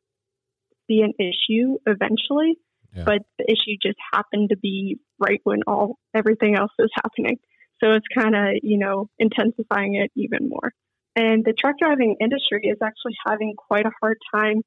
be 0.89 1.01
an 1.03 1.13
issue 1.19 1.79
eventually, 1.87 2.59
yeah. 2.95 3.05
but 3.05 3.23
the 3.39 3.45
issue 3.51 3.77
just 3.83 3.99
happened 4.13 4.51
to 4.51 4.57
be 4.57 4.99
right 5.19 5.41
when 5.45 5.61
all 5.67 5.99
everything 6.15 6.57
else 6.57 6.73
is 6.79 6.91
happening. 6.95 7.39
So 7.83 7.91
it's 7.91 8.07
kind 8.17 8.35
of, 8.35 8.61
you 8.63 8.79
know, 8.79 9.09
intensifying 9.19 9.97
it 9.97 10.11
even 10.15 10.49
more. 10.49 10.73
And 11.15 11.45
the 11.45 11.55
truck 11.59 11.77
driving 11.81 12.17
industry 12.21 12.61
is 12.65 12.79
actually 12.83 13.17
having 13.27 13.55
quite 13.57 13.87
a 13.87 13.93
hard 14.01 14.19
time 14.35 14.63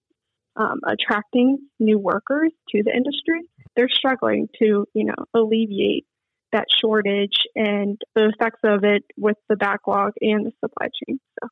um, 0.55 0.79
attracting 0.85 1.59
new 1.79 1.99
workers 1.99 2.51
to 2.69 2.83
the 2.83 2.91
industry. 2.91 3.41
They're 3.79 3.87
struggling 3.87 4.49
to, 4.59 4.85
you 4.93 5.05
know, 5.05 5.15
alleviate 5.33 6.05
that 6.51 6.65
shortage 6.81 7.47
and 7.55 7.97
the 8.13 8.25
effects 8.27 8.59
of 8.65 8.83
it 8.83 9.03
with 9.15 9.37
the 9.47 9.55
backlog 9.55 10.11
and 10.19 10.47
the 10.47 10.51
supply 10.59 10.87
chain. 10.87 11.17
So 11.41 11.47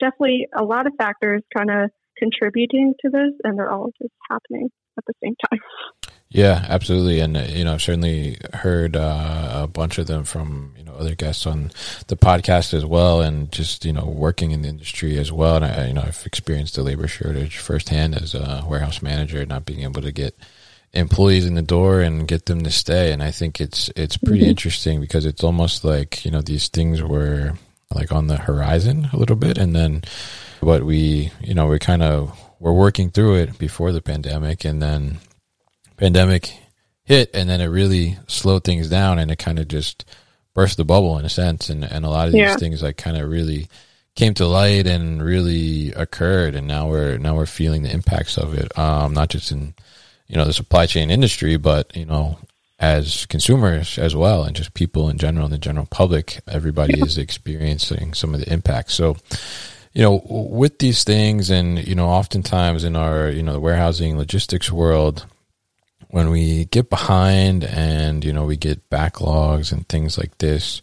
definitely 0.00 0.48
a 0.52 0.64
lot 0.64 0.88
of 0.88 0.94
factors 0.98 1.44
kind 1.56 1.70
of 1.70 1.90
contributing 2.18 2.94
to 3.00 3.10
this, 3.10 3.30
and 3.44 3.56
they're 3.56 3.70
all 3.70 3.92
just 4.02 4.12
happening 4.28 4.70
at 4.98 5.04
the 5.06 5.12
same 5.22 5.36
time. 5.48 5.60
Yeah, 6.30 6.66
absolutely, 6.68 7.20
and 7.20 7.36
uh, 7.36 7.42
you 7.42 7.62
know, 7.62 7.74
I've 7.74 7.82
certainly 7.82 8.38
heard 8.52 8.96
uh, 8.96 9.60
a 9.62 9.68
bunch 9.68 9.98
of 9.98 10.08
them 10.08 10.24
from 10.24 10.74
you 10.76 10.82
know 10.82 10.94
other 10.94 11.14
guests 11.14 11.46
on 11.46 11.70
the 12.08 12.16
podcast 12.16 12.74
as 12.74 12.84
well, 12.84 13.20
and 13.20 13.52
just 13.52 13.84
you 13.84 13.92
know 13.92 14.04
working 14.04 14.50
in 14.50 14.62
the 14.62 14.68
industry 14.68 15.16
as 15.16 15.30
well. 15.30 15.54
And 15.54 15.64
I, 15.64 15.86
you 15.86 15.92
know, 15.92 16.02
I've 16.02 16.26
experienced 16.26 16.74
the 16.74 16.82
labor 16.82 17.06
shortage 17.06 17.58
firsthand 17.58 18.16
as 18.16 18.34
a 18.34 18.64
warehouse 18.68 19.02
manager, 19.02 19.46
not 19.46 19.64
being 19.64 19.82
able 19.82 20.02
to 20.02 20.10
get 20.10 20.36
employees 20.96 21.46
in 21.46 21.54
the 21.54 21.62
door 21.62 22.00
and 22.00 22.26
get 22.26 22.46
them 22.46 22.62
to 22.62 22.70
stay. 22.70 23.12
And 23.12 23.22
I 23.22 23.30
think 23.30 23.60
it's 23.60 23.90
it's 23.96 24.16
pretty 24.16 24.40
mm-hmm. 24.40 24.50
interesting 24.50 25.00
because 25.00 25.26
it's 25.26 25.44
almost 25.44 25.84
like 25.84 26.24
you 26.24 26.30
know 26.30 26.42
these 26.42 26.68
things 26.68 27.02
were 27.02 27.54
like 27.94 28.12
on 28.12 28.26
the 28.26 28.36
horizon 28.36 29.08
a 29.12 29.16
little 29.16 29.36
bit, 29.36 29.58
and 29.58 29.74
then 29.74 30.02
what 30.60 30.82
we 30.82 31.30
you 31.40 31.54
know 31.54 31.66
we 31.66 31.78
kind 31.78 32.02
of 32.02 32.38
were 32.58 32.72
working 32.72 33.10
through 33.10 33.36
it 33.36 33.58
before 33.58 33.92
the 33.92 34.02
pandemic, 34.02 34.64
and 34.64 34.82
then 34.82 35.18
pandemic 35.96 36.52
hit 37.06 37.30
and 37.34 37.48
then 37.48 37.60
it 37.60 37.66
really 37.66 38.18
slowed 38.26 38.64
things 38.64 38.88
down 38.88 39.18
and 39.18 39.30
it 39.30 39.38
kind 39.38 39.58
of 39.58 39.68
just 39.68 40.04
burst 40.54 40.76
the 40.76 40.84
bubble 40.84 41.18
in 41.18 41.24
a 41.24 41.28
sense 41.28 41.70
and, 41.70 41.84
and 41.84 42.04
a 42.04 42.10
lot 42.10 42.26
of 42.26 42.32
these 42.32 42.40
yeah. 42.40 42.56
things 42.56 42.82
like 42.82 42.96
kind 42.96 43.16
of 43.16 43.28
really 43.28 43.68
came 44.16 44.34
to 44.34 44.46
light 44.46 44.86
and 44.86 45.22
really 45.22 45.92
occurred 45.92 46.54
and 46.54 46.66
now 46.66 46.88
we're 46.88 47.16
now 47.18 47.36
we're 47.36 47.46
feeling 47.46 47.82
the 47.82 47.92
impacts 47.92 48.36
of 48.36 48.54
it 48.54 48.76
um 48.78 49.14
not 49.14 49.28
just 49.28 49.52
in 49.52 49.72
you 50.28 50.36
know 50.36 50.44
the 50.44 50.52
supply 50.52 50.86
chain 50.86 51.10
industry 51.10 51.56
but 51.56 51.94
you 51.96 52.04
know 52.04 52.38
as 52.78 53.24
consumers 53.26 53.98
as 53.98 54.14
well 54.14 54.42
and 54.42 54.54
just 54.54 54.74
people 54.74 55.08
in 55.08 55.16
general 55.16 55.48
the 55.48 55.58
general 55.58 55.86
public 55.86 56.40
everybody 56.46 57.00
is 57.00 57.16
experiencing 57.16 58.12
some 58.12 58.34
of 58.34 58.40
the 58.40 58.52
impacts 58.52 58.94
so 58.94 59.16
you 59.92 60.02
know 60.02 60.22
with 60.28 60.78
these 60.78 61.04
things 61.04 61.48
and 61.48 61.86
you 61.86 61.94
know 61.94 62.06
oftentimes 62.06 62.84
in 62.84 62.94
our 62.94 63.30
you 63.30 63.42
know 63.42 63.54
the 63.54 63.60
warehousing 63.60 64.18
logistics 64.18 64.70
world 64.70 65.26
when 66.08 66.30
we 66.30 66.66
get 66.66 66.88
behind 66.88 67.64
and 67.64 68.24
you 68.24 68.32
know 68.32 68.44
we 68.44 68.56
get 68.56 68.88
backlogs 68.90 69.72
and 69.72 69.88
things 69.88 70.16
like 70.16 70.36
this 70.38 70.80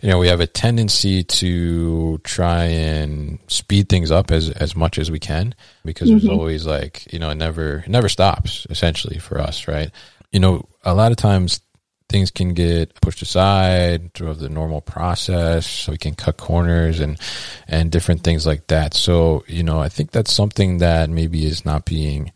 you 0.00 0.08
know 0.08 0.18
we 0.18 0.28
have 0.28 0.40
a 0.40 0.46
tendency 0.46 1.22
to 1.22 2.18
try 2.18 2.64
and 2.64 3.38
speed 3.46 3.88
things 3.88 4.10
up 4.10 4.30
as 4.30 4.50
as 4.50 4.74
much 4.74 4.98
as 4.98 5.10
we 5.10 5.18
can 5.18 5.54
because 5.84 6.08
mm-hmm. 6.08 6.18
there's 6.18 6.28
always 6.28 6.66
like 6.66 7.10
you 7.12 7.18
know 7.18 7.30
it 7.30 7.36
never 7.36 7.78
it 7.78 7.88
never 7.88 8.08
stops 8.08 8.66
essentially 8.70 9.18
for 9.18 9.40
us 9.40 9.68
right 9.68 9.90
you 10.32 10.40
know 10.40 10.66
a 10.82 10.94
lot 10.94 11.12
of 11.12 11.16
times 11.16 11.60
things 12.08 12.30
can 12.30 12.52
get 12.52 12.94
pushed 13.00 13.22
aside 13.22 14.12
through 14.12 14.34
the 14.34 14.48
normal 14.48 14.80
process 14.80 15.66
so 15.66 15.92
we 15.92 15.98
can 15.98 16.14
cut 16.14 16.36
corners 16.36 17.00
and 17.00 17.18
and 17.66 17.90
different 17.90 18.22
things 18.22 18.46
like 18.46 18.66
that 18.66 18.92
so 18.92 19.44
you 19.46 19.62
know 19.62 19.80
i 19.80 19.88
think 19.88 20.10
that's 20.10 20.32
something 20.32 20.78
that 20.78 21.08
maybe 21.08 21.46
is 21.46 21.64
not 21.64 21.84
being 21.84 22.30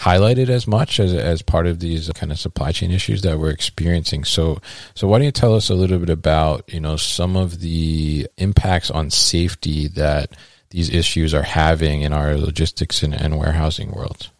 highlighted 0.00 0.48
as 0.48 0.66
much 0.66 0.98
as 0.98 1.12
as 1.12 1.42
part 1.42 1.66
of 1.66 1.78
these 1.78 2.10
kind 2.14 2.32
of 2.32 2.38
supply 2.38 2.72
chain 2.72 2.90
issues 2.90 3.22
that 3.22 3.38
we're 3.38 3.50
experiencing. 3.50 4.24
So 4.24 4.60
so 4.94 5.06
why 5.06 5.18
don't 5.18 5.26
you 5.26 5.32
tell 5.32 5.54
us 5.54 5.68
a 5.68 5.74
little 5.74 5.98
bit 5.98 6.10
about, 6.10 6.72
you 6.72 6.80
know, 6.80 6.96
some 6.96 7.36
of 7.36 7.60
the 7.60 8.26
impacts 8.38 8.90
on 8.90 9.10
safety 9.10 9.88
that 9.88 10.36
these 10.70 10.88
issues 10.88 11.34
are 11.34 11.42
having 11.42 12.02
in 12.02 12.12
our 12.12 12.36
logistics 12.36 13.02
and, 13.02 13.14
and 13.14 13.38
warehousing 13.38 13.92
world? 13.92 14.30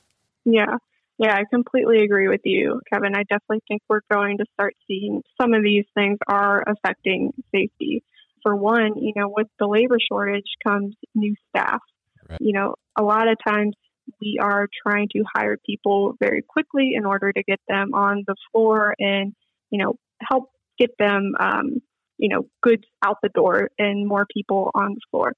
Yeah. 0.45 0.77
Yeah, 1.19 1.37
I 1.37 1.43
completely 1.53 2.03
agree 2.03 2.29
with 2.29 2.41
you, 2.45 2.81
Kevin. 2.91 3.15
I 3.15 3.25
definitely 3.25 3.63
think 3.69 3.83
we're 3.91 4.01
going 4.11 4.39
to 4.39 4.47
start 4.55 4.75
seeing 4.89 5.23
some 5.39 5.53
of 5.53 5.63
these 5.63 5.85
things 5.95 6.17
are 6.27 6.65
affecting 6.67 7.35
safety. 7.53 8.03
For 8.43 8.57
one, 8.57 8.97
you 8.97 9.13
know, 9.15 9.29
with 9.29 9.49
the 9.59 9.67
labor 9.67 9.99
shortage 10.11 10.47
comes 10.67 10.95
new 11.15 11.35
staff. 11.51 11.83
Right. 12.27 12.39
You 12.41 12.55
know, 12.55 12.77
a 12.99 13.03
lot 13.03 13.29
of 13.29 13.37
times 13.47 13.75
we 14.21 14.39
are 14.41 14.69
trying 14.87 15.09
to 15.13 15.23
hire 15.35 15.57
people 15.65 16.15
very 16.21 16.43
quickly 16.47 16.93
in 16.95 17.05
order 17.05 17.33
to 17.33 17.43
get 17.43 17.61
them 17.69 17.95
on 17.95 18.25
the 18.27 18.35
floor 18.51 18.95
and, 18.99 19.33
you 19.71 19.83
know, 19.83 19.95
help 20.21 20.51
get 20.79 20.91
them, 20.99 21.33
um, 21.39 21.81
you 22.19 22.29
know, 22.29 22.47
goods 22.63 22.85
out 23.05 23.17
the 23.23 23.29
door 23.31 23.71
and 23.79 24.07
more 24.07 24.27
people 24.33 24.71
on 24.75 24.95
the 24.95 25.01
floor. 25.11 25.33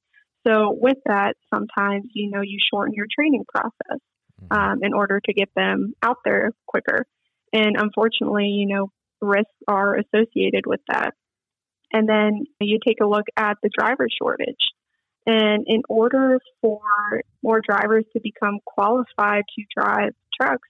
So 0.46 0.76
with 0.78 0.98
that, 1.06 1.34
sometimes, 1.52 2.06
you 2.14 2.30
know, 2.30 2.40
you 2.42 2.58
shorten 2.72 2.94
your 2.94 3.06
training 3.14 3.44
process 3.52 4.00
mm-hmm. 4.40 4.52
um, 4.52 4.78
in 4.82 4.92
order 4.92 5.20
to 5.24 5.32
get 5.32 5.50
them 5.54 5.94
out 6.02 6.18
there 6.24 6.50
quicker. 6.66 7.06
And 7.52 7.76
unfortunately, 7.78 8.46
you 8.46 8.66
know, 8.66 8.88
risks 9.20 9.52
are 9.68 9.96
associated 9.96 10.64
with 10.66 10.80
that. 10.88 11.12
And 11.92 12.08
then 12.08 12.44
you 12.60 12.78
take 12.84 12.98
a 13.02 13.06
look 13.06 13.26
at 13.36 13.58
the 13.62 13.70
driver 13.76 14.06
shortage. 14.20 14.56
And 15.26 15.64
in 15.68 15.82
order 15.88 16.38
for 16.60 16.80
more 17.42 17.60
drivers 17.60 18.04
to 18.12 18.20
become 18.20 18.58
qualified 18.64 19.44
to 19.56 19.64
drive 19.76 20.12
trucks, 20.40 20.68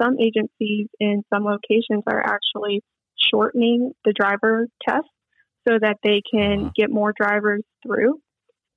some 0.00 0.18
agencies 0.20 0.88
in 1.00 1.22
some 1.32 1.44
locations 1.44 2.02
are 2.06 2.22
actually 2.22 2.82
shortening 3.18 3.92
the 4.04 4.12
driver 4.12 4.66
test 4.86 5.08
so 5.66 5.78
that 5.80 5.96
they 6.02 6.20
can 6.30 6.60
uh-huh. 6.60 6.70
get 6.76 6.90
more 6.90 7.14
drivers 7.18 7.62
through. 7.82 8.20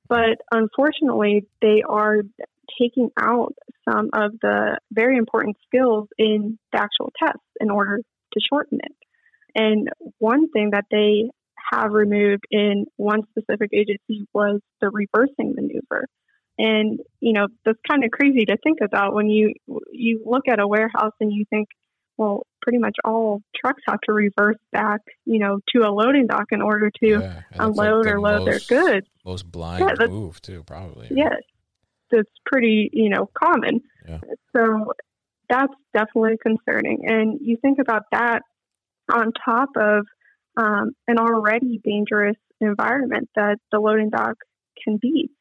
But 0.07 0.37
unfortunately, 0.51 1.45
they 1.61 1.83
are 1.87 2.21
taking 2.79 3.09
out 3.19 3.53
some 3.87 4.09
of 4.13 4.31
the 4.41 4.77
very 4.91 5.17
important 5.17 5.57
skills 5.67 6.07
in 6.17 6.57
the 6.71 6.79
actual 6.79 7.11
test 7.21 7.39
in 7.59 7.69
order 7.69 7.97
to 7.97 8.39
shorten 8.49 8.79
it. 8.81 8.95
And 9.55 9.89
one 10.19 10.49
thing 10.51 10.71
that 10.71 10.85
they 10.89 11.29
have 11.71 11.91
removed 11.91 12.43
in 12.51 12.85
one 12.97 13.21
specific 13.29 13.69
agency 13.73 14.27
was 14.33 14.59
the 14.81 14.89
reversing 14.89 15.55
maneuver. 15.55 16.07
And, 16.57 16.99
you 17.21 17.33
know, 17.33 17.47
that's 17.65 17.79
kind 17.89 18.03
of 18.03 18.11
crazy 18.11 18.45
to 18.45 18.57
think 18.63 18.79
about 18.83 19.13
when 19.13 19.29
you 19.29 19.53
you 19.91 20.21
look 20.25 20.43
at 20.49 20.59
a 20.59 20.67
warehouse 20.67 21.13
and 21.21 21.31
you 21.31 21.45
think, 21.49 21.69
well, 22.17 22.45
pretty 22.61 22.79
much 22.79 22.97
all 23.05 23.41
trucks 23.55 23.81
have 23.87 24.01
to 24.01 24.13
reverse 24.13 24.57
back, 24.73 24.99
you 25.25 25.39
know, 25.39 25.59
to 25.73 25.87
a 25.87 25.89
loading 25.89 26.27
dock 26.27 26.47
in 26.51 26.61
order 26.61 26.91
to 27.01 27.07
yeah, 27.21 27.41
unload 27.53 28.05
like 28.05 28.13
or 28.13 28.19
load 28.19 28.45
most, 28.45 28.67
their 28.67 28.81
goods. 28.83 29.07
Most 29.25 29.49
blind 29.49 29.85
yeah, 29.87 30.07
move 30.07 30.41
too, 30.41 30.63
probably. 30.65 31.07
Yes. 31.11 31.37
That's 32.11 32.29
pretty, 32.45 32.89
you 32.91 33.09
know, 33.09 33.29
common. 33.41 33.81
Yeah. 34.07 34.19
So 34.53 34.93
that's 35.49 35.73
definitely 35.93 36.37
concerning. 36.45 37.03
And 37.07 37.39
you 37.41 37.57
think 37.61 37.79
about 37.79 38.03
that 38.11 38.41
on 39.11 39.31
top 39.45 39.69
of 39.77 40.05
um, 40.59 40.91
an 41.07 41.17
already 41.17 41.79
dangerous 41.83 42.35
environment 42.59 43.29
that 43.35 43.57
the 43.71 43.79
loading 43.79 44.09
dock 44.09 44.35
can 44.83 44.97
be. 45.01 45.31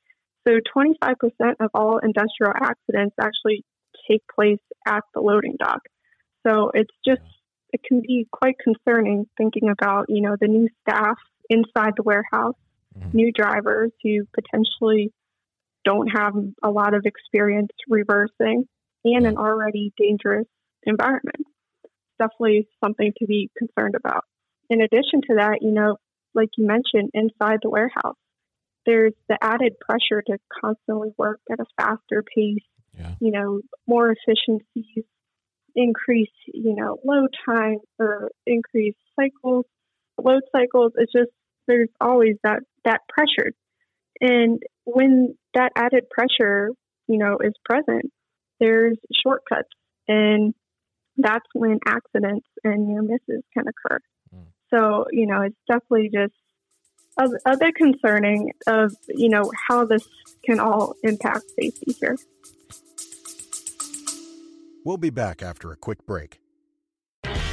So 0.47 0.55
25% 0.77 1.15
of 1.61 1.71
all 1.75 1.99
industrial 1.99 2.53
accidents 2.55 3.17
actually 3.21 3.65
take 4.09 4.23
place 4.35 4.61
at 4.87 5.03
the 5.15 5.21
loading 5.21 5.57
dock. 5.59 5.81
So 6.47 6.71
it's 6.73 6.95
just, 7.07 7.21
it 7.73 7.81
can 7.87 8.01
be 8.01 8.27
quite 8.33 8.55
concerning 8.63 9.27
thinking 9.37 9.69
about, 9.69 10.07
you 10.09 10.23
know, 10.23 10.37
the 10.41 10.47
new 10.47 10.69
staff 10.83 11.19
inside 11.51 11.95
the 11.97 12.05
warehouse, 12.05 12.55
mm-hmm. 12.97 13.11
new 13.13 13.33
drivers 13.33 13.91
who 14.03 14.21
potentially 14.33 15.13
don't 15.85 16.09
have 16.09 16.35
a 16.63 16.71
lot 16.71 16.95
of 16.95 17.05
experience 17.05 17.71
reversing 17.89 18.67
and 19.05 19.27
an 19.27 19.37
already 19.37 19.93
dangerous 19.99 20.47
environment. 20.85 21.45
Definitely 22.19 22.69
something 22.83 23.13
to 23.19 23.27
be 23.27 23.51
concerned 23.59 23.95
about. 23.97 24.25
In 24.71 24.81
addition 24.81 25.23
to 25.29 25.37
that, 25.37 25.59
you 25.63 25.73
know, 25.73 25.97
like 26.35 26.51
you 26.57 26.67
mentioned, 26.67 27.11
inside 27.15 27.59
the 27.63 27.71
warehouse, 27.71 28.17
there's 28.87 29.15
the 29.29 29.37
added 29.43 29.75
pressure 29.81 30.23
to 30.27 30.39
constantly 30.61 31.11
work 31.19 31.41
at 31.51 31.61
a 31.61 31.65
faster 31.77 32.23
pace, 32.23 32.65
yeah. 32.99 33.15
you 33.21 33.31
know, 33.31 33.61
more 33.87 34.11
efficiencies, 34.13 35.05
increase, 35.75 36.33
you 36.53 36.75
know, 36.75 36.99
load 37.05 37.35
time 37.47 37.79
or 37.99 38.31
increase 38.47 38.95
cycles, 39.19 39.67
load 40.23 40.43
cycles. 40.55 40.93
It's 40.97 41.13
just, 41.13 41.31
there's 41.67 41.91
always 42.01 42.37
that, 42.45 42.61
that 42.85 43.03
pressure. 43.09 43.53
And 44.21 44.63
when 44.85 45.37
that 45.55 45.73
added 45.77 46.05
pressure, 46.11 46.71
you 47.07 47.19
know, 47.19 47.39
is 47.43 47.55
present, 47.65 48.11
there's 48.59 48.97
shortcuts. 49.23 49.69
And 50.07 50.55
that's 51.17 51.47
when 51.53 51.79
accidents 51.87 52.47
and 52.65 52.89
near 52.89 53.03
misses 53.03 53.45
can 53.53 53.65
occur. 53.69 53.99
So, 54.71 55.07
you 55.11 55.27
know, 55.27 55.43
it's 55.43 55.57
definitely 55.67 56.11
just 56.13 56.35
a, 57.19 57.29
a 57.51 57.57
bit 57.57 57.75
concerning 57.75 58.53
of, 58.67 58.95
you 59.09 59.29
know, 59.29 59.51
how 59.69 59.85
this 59.85 60.07
can 60.45 60.61
all 60.61 60.95
impact 61.03 61.45
safety 61.59 61.97
here. 62.01 62.17
We'll 64.85 64.97
be 64.97 65.11
back 65.11 65.43
after 65.43 65.73
a 65.73 65.77
quick 65.77 66.07
break. 66.07 66.41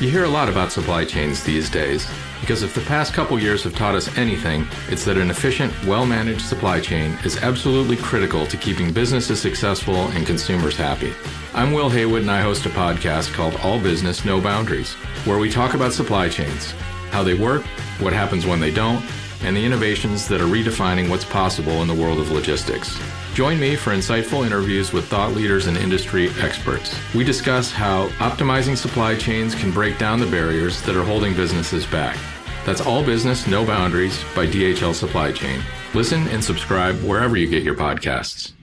You 0.01 0.09
hear 0.09 0.25
a 0.25 0.29
lot 0.29 0.49
about 0.49 0.73
supply 0.73 1.05
chains 1.05 1.43
these 1.43 1.69
days 1.69 2.05
because 2.41 2.63
if 2.63 2.75
the 2.75 2.81
past 2.81 3.13
couple 3.13 3.39
years 3.39 3.63
have 3.63 3.75
taught 3.75 3.95
us 3.95 4.17
anything, 4.17 4.67
it's 4.89 5.05
that 5.05 5.17
an 5.17 5.29
efficient, 5.29 5.73
well 5.85 6.05
managed 6.05 6.41
supply 6.41 6.81
chain 6.81 7.17
is 7.23 7.41
absolutely 7.41 7.95
critical 7.95 8.45
to 8.47 8.57
keeping 8.57 8.91
businesses 8.91 9.41
successful 9.41 10.09
and 10.09 10.27
consumers 10.27 10.75
happy. 10.75 11.13
I'm 11.53 11.71
Will 11.71 11.89
Haywood 11.89 12.23
and 12.23 12.31
I 12.31 12.41
host 12.41 12.65
a 12.65 12.69
podcast 12.69 13.33
called 13.33 13.55
All 13.63 13.79
Business, 13.79 14.25
No 14.25 14.41
Boundaries, 14.41 14.93
where 15.23 15.39
we 15.39 15.49
talk 15.49 15.73
about 15.73 15.93
supply 15.93 16.27
chains, 16.27 16.73
how 17.11 17.23
they 17.23 17.33
work, 17.33 17.63
what 17.99 18.13
happens 18.13 18.45
when 18.45 18.59
they 18.59 18.71
don't, 18.71 19.03
and 19.43 19.55
the 19.55 19.63
innovations 19.63 20.27
that 20.27 20.41
are 20.41 20.45
redefining 20.45 21.09
what's 21.09 21.25
possible 21.25 21.81
in 21.81 21.87
the 21.87 21.93
world 21.93 22.19
of 22.19 22.31
logistics. 22.31 22.99
Join 23.33 23.59
me 23.59 23.75
for 23.75 23.91
insightful 23.91 24.45
interviews 24.45 24.93
with 24.93 25.07
thought 25.07 25.33
leaders 25.33 25.67
and 25.67 25.77
industry 25.77 26.29
experts. 26.39 26.97
We 27.13 27.23
discuss 27.23 27.71
how 27.71 28.07
optimizing 28.19 28.77
supply 28.77 29.15
chains 29.15 29.53
can 29.53 29.71
break 29.71 29.97
down 29.97 30.19
the 30.19 30.25
barriers 30.25 30.81
that 30.83 30.95
are 30.95 31.03
holding 31.03 31.35
businesses 31.35 31.85
back. 31.85 32.17
That's 32.65 32.81
All 32.81 33.03
Business, 33.03 33.45
No 33.45 33.65
Boundaries 33.65 34.23
by 34.35 34.47
DHL 34.47 34.95
Supply 34.95 35.31
Chain. 35.31 35.61
Listen 35.93 36.27
and 36.29 36.43
subscribe 36.43 36.95
wherever 37.03 37.37
you 37.37 37.47
get 37.47 37.61
your 37.61 37.75
podcasts. 37.75 38.54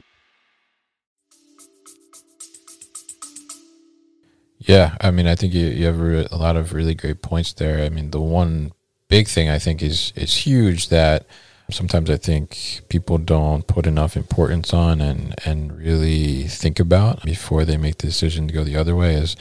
Yeah, 4.67 4.97
I 5.01 5.11
mean, 5.11 5.27
I 5.27 5.35
think 5.35 5.55
you, 5.55 5.67
you 5.67 5.87
have 5.87 6.01
a 6.01 6.37
lot 6.37 6.57
of 6.57 6.73
really 6.73 6.95
great 6.95 7.23
points 7.23 7.53
there. 7.53 7.85
I 7.85 7.89
mean, 7.89 8.11
the 8.11 8.21
one 8.21 8.73
big 9.09 9.29
thing 9.29 9.49
I 9.49 9.59
think 9.59 9.83
is 9.83 10.13
is 10.17 10.35
huge 10.35 10.89
that 10.89 11.27
sometimes 11.71 12.11
I 12.11 12.17
think 12.17 12.83
people 12.89 13.19
don't 13.19 13.67
put 13.67 13.87
enough 13.87 14.17
importance 14.17 14.73
on 14.73 15.01
and 15.01 15.35
and 15.45 15.77
really 15.77 16.45
think 16.45 16.79
about 16.79 17.23
before 17.25 17.65
they 17.65 17.77
make 17.77 17.99
the 17.99 18.07
decision 18.07 18.49
to 18.49 18.55
go 18.55 18.65
the 18.65 18.77
other 18.77 18.95
way 18.95 19.15
is 19.15 19.37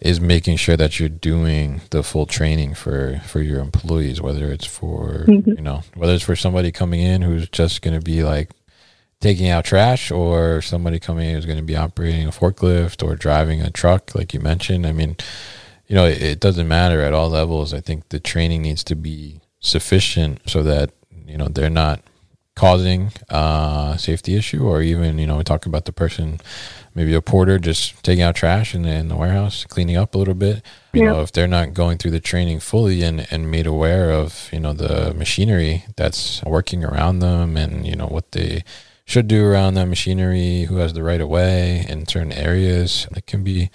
is 0.00 0.20
making 0.20 0.56
sure 0.56 0.76
that 0.76 0.98
you're 0.98 1.08
doing 1.08 1.82
the 1.90 2.02
full 2.02 2.26
training 2.26 2.74
for 2.74 3.20
for 3.26 3.40
your 3.40 3.60
employees 3.60 4.20
whether 4.20 4.50
it's 4.50 4.66
for 4.66 5.24
mm-hmm. 5.26 5.50
you 5.50 5.62
know 5.62 5.82
whether 5.94 6.14
it's 6.14 6.24
for 6.24 6.36
somebody 6.36 6.72
coming 6.72 7.00
in 7.00 7.22
who's 7.22 7.48
just 7.48 7.82
going 7.82 7.98
to 7.98 8.04
be 8.04 8.22
like 8.22 8.50
taking 9.24 9.48
out 9.48 9.64
trash 9.64 10.10
or 10.10 10.60
somebody 10.60 10.98
coming 10.98 11.28
in 11.28 11.34
who's 11.34 11.46
going 11.46 11.58
to 11.58 11.64
be 11.64 11.76
operating 11.76 12.26
a 12.26 12.30
forklift 12.30 13.02
or 13.02 13.16
driving 13.16 13.60
a 13.60 13.70
truck 13.70 14.14
like 14.14 14.32
you 14.34 14.40
mentioned 14.40 14.86
I 14.86 14.92
mean 14.92 15.16
you 15.86 15.94
know, 15.94 16.06
it, 16.06 16.22
it 16.22 16.40
doesn't 16.40 16.68
matter 16.68 17.00
at 17.02 17.12
all 17.12 17.28
levels. 17.28 17.74
I 17.74 17.80
think 17.80 18.08
the 18.08 18.20
training 18.20 18.62
needs 18.62 18.84
to 18.84 18.94
be 18.94 19.40
sufficient 19.60 20.40
so 20.46 20.62
that 20.62 20.90
you 21.26 21.38
know 21.38 21.48
they're 21.48 21.70
not 21.70 22.02
causing 22.54 23.10
uh, 23.30 23.92
a 23.94 23.98
safety 23.98 24.36
issue 24.36 24.62
or 24.62 24.82
even 24.82 25.18
you 25.18 25.26
know 25.26 25.38
we 25.38 25.42
talk 25.42 25.66
about 25.66 25.86
the 25.86 25.92
person 25.92 26.38
maybe 26.94 27.14
a 27.14 27.20
porter 27.22 27.58
just 27.58 28.00
taking 28.04 28.22
out 28.22 28.36
trash 28.36 28.74
in 28.74 28.82
the, 28.82 28.90
in 28.90 29.08
the 29.08 29.16
warehouse 29.16 29.64
cleaning 29.64 29.96
up 29.96 30.14
a 30.14 30.18
little 30.18 30.34
bit 30.34 30.62
you 30.92 31.02
yeah. 31.02 31.10
know 31.10 31.22
if 31.22 31.32
they're 31.32 31.48
not 31.48 31.72
going 31.72 31.96
through 31.96 32.12
the 32.12 32.20
training 32.20 32.60
fully 32.60 33.02
and, 33.02 33.26
and 33.30 33.50
made 33.50 33.66
aware 33.66 34.10
of 34.10 34.50
you 34.52 34.60
know 34.60 34.74
the 34.74 35.12
machinery 35.14 35.84
that's 35.96 36.44
working 36.44 36.84
around 36.84 37.18
them 37.18 37.56
and 37.56 37.86
you 37.86 37.96
know 37.96 38.06
what 38.06 38.30
they 38.32 38.62
should 39.04 39.28
do 39.28 39.44
around 39.44 39.74
that 39.74 39.86
machinery 39.86 40.62
who 40.62 40.76
has 40.76 40.92
the 40.92 41.02
right 41.02 41.20
of 41.20 41.28
way 41.28 41.84
in 41.88 42.06
certain 42.06 42.32
areas 42.32 43.06
it 43.14 43.26
can 43.26 43.44
be 43.44 43.70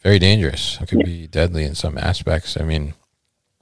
very 0.00 0.18
dangerous. 0.18 0.78
It 0.80 0.88
could 0.88 1.04
be 1.04 1.26
deadly 1.26 1.64
in 1.64 1.74
some 1.74 1.98
aspects. 1.98 2.56
I 2.58 2.64
mean, 2.64 2.94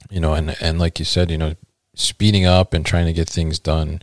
you 0.09 0.19
know, 0.19 0.33
and 0.33 0.55
and 0.61 0.79
like 0.79 0.99
you 0.99 1.05
said, 1.05 1.31
you 1.31 1.37
know, 1.37 1.55
speeding 1.93 2.45
up 2.45 2.73
and 2.73 2.85
trying 2.85 3.05
to 3.05 3.13
get 3.13 3.29
things 3.29 3.59
done 3.59 4.01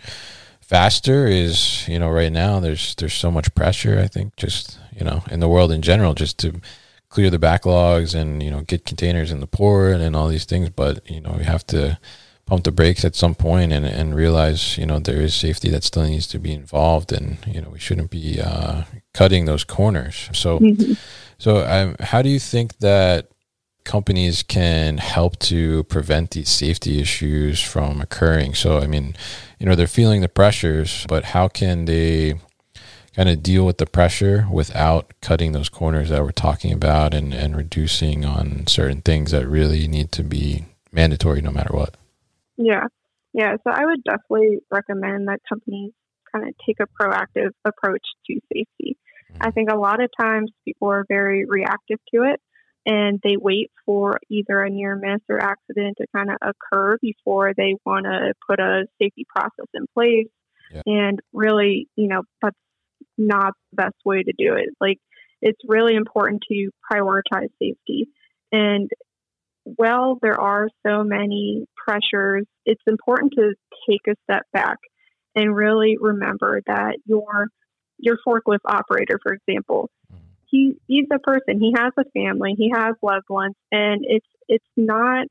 faster 0.60 1.26
is, 1.26 1.86
you 1.88 1.98
know, 1.98 2.10
right 2.10 2.32
now 2.32 2.60
there's 2.60 2.94
there's 2.96 3.14
so 3.14 3.30
much 3.30 3.54
pressure. 3.54 3.98
I 3.98 4.06
think 4.06 4.36
just 4.36 4.78
you 4.92 5.04
know 5.04 5.22
in 5.30 5.40
the 5.40 5.48
world 5.48 5.72
in 5.72 5.82
general, 5.82 6.14
just 6.14 6.38
to 6.40 6.60
clear 7.08 7.30
the 7.30 7.38
backlogs 7.38 8.14
and 8.14 8.42
you 8.42 8.50
know 8.50 8.60
get 8.62 8.84
containers 8.84 9.32
in 9.32 9.40
the 9.40 9.46
port 9.46 10.00
and 10.00 10.14
all 10.14 10.28
these 10.28 10.44
things. 10.44 10.70
But 10.70 11.08
you 11.10 11.20
know, 11.20 11.34
we 11.38 11.44
have 11.44 11.66
to 11.68 11.98
pump 12.46 12.62
the 12.64 12.70
brakes 12.70 13.04
at 13.04 13.16
some 13.16 13.34
point 13.34 13.72
and, 13.72 13.84
and 13.84 14.14
realize 14.14 14.78
you 14.78 14.86
know 14.86 14.98
there 14.98 15.20
is 15.20 15.34
safety 15.34 15.68
that 15.68 15.84
still 15.84 16.04
needs 16.04 16.26
to 16.28 16.38
be 16.38 16.52
involved 16.52 17.12
and 17.12 17.38
you 17.46 17.60
know 17.60 17.70
we 17.70 17.78
shouldn't 17.78 18.10
be 18.10 18.40
uh, 18.40 18.82
cutting 19.12 19.44
those 19.44 19.64
corners 19.64 20.30
so 20.32 20.58
mm-hmm. 20.58 20.92
So, 21.38 21.66
um, 21.66 21.96
how 22.00 22.22
do 22.22 22.28
you 22.28 22.38
think 22.38 22.78
that 22.78 23.28
companies 23.84 24.42
can 24.42 24.98
help 24.98 25.38
to 25.38 25.84
prevent 25.84 26.30
these 26.30 26.48
safety 26.48 27.00
issues 27.00 27.60
from 27.60 28.00
occurring? 28.00 28.54
So, 28.54 28.78
I 28.78 28.86
mean, 28.86 29.14
you 29.58 29.66
know, 29.66 29.74
they're 29.74 29.86
feeling 29.86 30.22
the 30.22 30.28
pressures, 30.28 31.04
but 31.08 31.26
how 31.26 31.48
can 31.48 31.84
they 31.84 32.34
kind 33.14 33.28
of 33.28 33.42
deal 33.42 33.64
with 33.64 33.78
the 33.78 33.86
pressure 33.86 34.46
without 34.50 35.12
cutting 35.20 35.52
those 35.52 35.68
corners 35.68 36.10
that 36.10 36.22
we're 36.22 36.32
talking 36.32 36.72
about 36.72 37.14
and, 37.14 37.32
and 37.32 37.56
reducing 37.56 38.24
on 38.24 38.66
certain 38.66 39.02
things 39.02 39.30
that 39.30 39.46
really 39.46 39.86
need 39.88 40.12
to 40.12 40.22
be 40.22 40.66
mandatory 40.90 41.40
no 41.42 41.50
matter 41.50 41.74
what? 41.74 41.96
Yeah. 42.56 42.86
Yeah. 43.32 43.56
So, 43.64 43.70
I 43.70 43.84
would 43.84 44.02
definitely 44.04 44.60
recommend 44.70 45.28
that 45.28 45.40
companies 45.48 45.92
kind 46.32 46.48
of 46.48 46.54
take 46.66 46.78
a 46.80 46.86
proactive 47.00 47.50
approach 47.64 48.02
to 48.26 48.40
safety. 48.52 48.98
Hmm. 49.32 49.36
I 49.40 49.50
think 49.50 49.70
a 49.70 49.76
lot 49.76 50.02
of 50.02 50.10
times 50.18 50.50
people 50.64 50.88
are 50.88 51.04
very 51.08 51.44
reactive 51.46 51.98
to 52.14 52.22
it 52.22 52.40
and 52.86 53.20
they 53.22 53.36
wait 53.36 53.70
for 53.84 54.18
either 54.30 54.62
a 54.62 54.70
near 54.70 54.96
miss 54.96 55.20
or 55.28 55.40
accident 55.40 55.96
to 55.98 56.06
kind 56.14 56.30
of 56.30 56.36
occur 56.40 56.96
before 57.02 57.52
they 57.56 57.74
want 57.84 58.04
to 58.04 58.32
put 58.48 58.60
a 58.60 58.86
safety 59.02 59.26
process 59.28 59.66
in 59.74 59.86
place. 59.92 60.28
Yeah. 60.72 60.82
And 60.86 61.20
really, 61.32 61.88
you 61.96 62.08
know, 62.08 62.22
that's 62.40 62.56
not 63.18 63.54
the 63.72 63.82
best 63.82 63.96
way 64.04 64.22
to 64.22 64.32
do 64.38 64.54
it. 64.54 64.70
Like, 64.80 64.98
it's 65.42 65.60
really 65.66 65.94
important 65.94 66.42
to 66.48 66.70
prioritize 66.90 67.50
safety. 67.58 68.08
And 68.52 68.88
while 69.74 70.18
there 70.22 70.40
are 70.40 70.68
so 70.86 71.02
many 71.02 71.66
pressures, 71.76 72.46
it's 72.64 72.82
important 72.86 73.32
to 73.36 73.54
take 73.88 74.00
a 74.08 74.14
step 74.22 74.44
back 74.52 74.78
and 75.34 75.54
really 75.54 75.96
remember 76.00 76.62
that 76.66 76.98
your 77.04 77.48
your 77.98 78.16
forklift 78.26 78.60
operator, 78.64 79.18
for 79.22 79.32
example, 79.32 79.90
mm-hmm. 80.12 80.22
he 80.46 80.76
he's 80.86 81.06
a 81.12 81.18
person. 81.18 81.60
He 81.60 81.74
has 81.76 81.92
a 81.98 82.04
family. 82.14 82.54
He 82.56 82.70
has 82.74 82.94
loved 83.02 83.28
ones, 83.28 83.54
and 83.72 84.04
it's 84.06 84.26
it's 84.48 84.64
not 84.76 85.26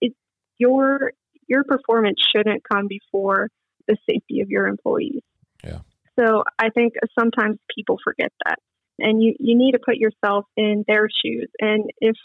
it's 0.00 0.16
your 0.58 1.12
your 1.46 1.62
performance 1.62 2.18
shouldn't 2.34 2.62
come 2.68 2.88
before 2.88 3.48
the 3.86 3.96
safety 4.10 4.40
of 4.40 4.48
your 4.48 4.66
employees. 4.66 5.22
Yeah. 5.62 5.78
So 6.18 6.42
I 6.58 6.70
think 6.70 6.94
sometimes 7.18 7.58
people 7.74 7.98
forget 8.02 8.32
that, 8.44 8.58
and 8.98 9.22
you 9.22 9.34
you 9.38 9.56
need 9.56 9.72
to 9.72 9.80
put 9.84 9.96
yourself 9.96 10.44
in 10.56 10.84
their 10.88 11.08
shoes. 11.24 11.48
And 11.60 11.90
if 12.00 12.16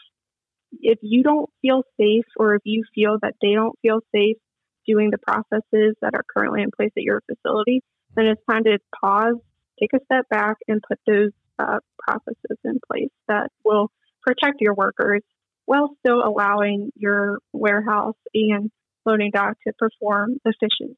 if 0.82 1.00
you 1.02 1.24
don't 1.24 1.50
feel 1.62 1.84
safe, 2.00 2.26
or 2.38 2.56
if 2.56 2.62
you 2.66 2.84
feel 2.94 3.18
that 3.22 3.36
they 3.42 3.54
don't 3.54 3.78
feel 3.82 4.00
safe 4.13 4.38
doing 4.86 5.12
the 5.12 5.18
processes 5.18 5.96
that 6.02 6.13
are 6.13 6.24
currently 6.36 6.62
in 6.62 6.72
place 6.72 6.92
at 6.98 7.04
your 7.04 7.22
facility, 7.30 7.84
then 8.16 8.26
it's 8.26 8.42
time 8.50 8.63
to 8.63 8.80
pause, 9.02 9.36
take 9.80 9.94
a 9.94 10.04
step 10.06 10.28
back, 10.30 10.58
and 10.68 10.82
put 10.88 11.00
those 11.06 11.32
uh, 11.60 11.80
processes 12.00 12.58
in 12.63 12.80
place 12.92 13.12
that 13.28 13.52
will 13.63 13.92
protect 14.22 14.62
your 14.62 14.74
workers 14.74 15.22
while 15.66 15.96
still 16.00 16.22
allowing 16.24 16.92
your 16.96 17.40
warehouse 17.52 18.16
and 18.34 18.72
loading 19.06 19.32
dock 19.34 19.58
to 19.66 19.74
perform 19.78 20.38
efficient, 20.46 20.98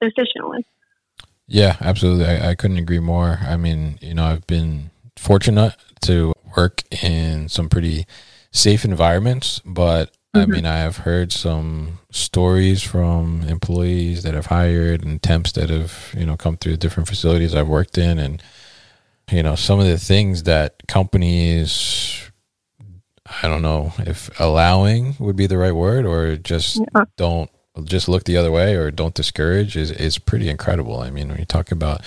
efficiently. 0.00 0.64
Yeah, 1.46 1.76
absolutely. 1.80 2.26
I, 2.26 2.50
I 2.50 2.54
couldn't 2.54 2.78
agree 2.78 3.00
more. 3.00 3.38
I 3.42 3.56
mean, 3.56 3.98
you 4.02 4.14
know, 4.14 4.24
I've 4.24 4.46
been 4.46 4.90
fortunate 5.16 5.74
to 6.02 6.32
work 6.56 6.82
in 7.02 7.48
some 7.48 7.68
pretty 7.68 8.06
safe 8.50 8.84
environments, 8.84 9.60
but 9.64 10.12
I 10.34 10.44
Mhm. 10.44 10.48
mean, 10.48 10.66
I 10.66 10.78
have 10.78 10.98
heard 10.98 11.32
some 11.32 11.98
stories 12.10 12.82
from 12.82 13.42
employees 13.42 14.22
that 14.22 14.34
have 14.34 14.46
hired 14.46 15.04
and 15.04 15.22
temps 15.22 15.52
that 15.52 15.70
have, 15.70 16.14
you 16.16 16.26
know, 16.26 16.36
come 16.36 16.56
through 16.56 16.76
different 16.76 17.08
facilities 17.08 17.54
I've 17.54 17.68
worked 17.68 17.98
in. 17.98 18.18
And, 18.18 18.42
you 19.30 19.42
know, 19.42 19.54
some 19.56 19.80
of 19.80 19.86
the 19.86 19.98
things 19.98 20.44
that 20.44 20.86
companies, 20.86 22.30
I 23.42 23.48
don't 23.48 23.62
know 23.62 23.92
if 23.98 24.30
allowing 24.40 25.16
would 25.18 25.36
be 25.36 25.46
the 25.46 25.58
right 25.58 25.74
word 25.74 26.06
or 26.06 26.36
just 26.36 26.76
Yeah. 26.94 27.04
don't 27.16 27.50
just 27.84 28.08
look 28.08 28.24
the 28.24 28.36
other 28.36 28.50
way 28.50 28.74
or 28.74 28.90
don't 28.90 29.14
discourage 29.14 29.76
is, 29.76 29.90
is 29.92 30.18
pretty 30.18 30.48
incredible. 30.48 31.00
I 31.00 31.10
mean, 31.10 31.28
when 31.28 31.38
you 31.38 31.44
talk 31.44 31.70
about, 31.70 32.02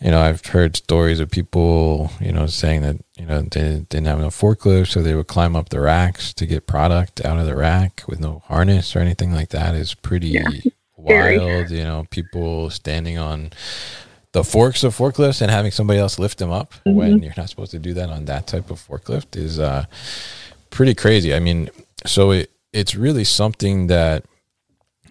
you 0.00 0.10
know, 0.10 0.20
I've 0.20 0.44
heard 0.44 0.76
stories 0.76 1.20
of 1.20 1.30
people, 1.30 2.10
you 2.20 2.32
know, 2.32 2.46
saying 2.46 2.82
that, 2.82 2.96
you 3.16 3.26
know, 3.26 3.42
they 3.42 3.84
didn't 3.88 4.06
have 4.06 4.18
enough 4.18 4.38
forklifts, 4.38 4.88
so 4.88 5.02
they 5.02 5.14
would 5.14 5.28
climb 5.28 5.56
up 5.56 5.70
the 5.70 5.80
racks 5.80 6.34
to 6.34 6.46
get 6.46 6.66
product 6.66 7.24
out 7.24 7.38
of 7.38 7.46
the 7.46 7.56
rack 7.56 8.02
with 8.06 8.20
no 8.20 8.42
harness 8.46 8.94
or 8.94 8.98
anything 8.98 9.32
like 9.32 9.50
that 9.50 9.74
is 9.74 9.94
pretty 9.94 10.28
Yeah, 10.28 10.48
wild. 10.96 11.70
You 11.70 11.84
know, 11.84 12.06
people 12.10 12.70
standing 12.70 13.18
on 13.18 13.52
the 14.32 14.44
forks 14.44 14.82
of 14.82 14.96
forklifts 14.96 15.40
and 15.40 15.50
having 15.50 15.70
somebody 15.70 16.00
else 16.00 16.18
lift 16.18 16.38
them 16.38 16.50
up 16.50 16.74
when 16.84 17.22
you're 17.22 17.32
not 17.36 17.48
supposed 17.48 17.70
to 17.70 17.78
do 17.78 17.94
that 17.94 18.10
on 18.10 18.24
that 18.24 18.46
type 18.48 18.70
of 18.70 18.84
forklift 18.84 19.36
is 19.36 19.60
uh, 19.60 19.84
pretty 20.70 20.94
crazy. 20.94 21.32
I 21.32 21.38
mean, 21.38 21.70
so 22.04 22.32
it 22.32 22.50
it's 22.72 22.96
really 22.96 23.22
something 23.24 23.86
that 23.86 24.24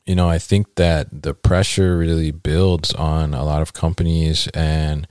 you 0.05 0.15
know, 0.15 0.29
I 0.29 0.37
think 0.37 0.75
that 0.75 1.23
the 1.23 1.33
pressure 1.33 1.97
really 1.97 2.31
builds 2.31 2.93
on 2.93 3.33
a 3.33 3.43
lot 3.43 3.61
of 3.61 3.73
companies 3.73 4.47
and 4.53 5.07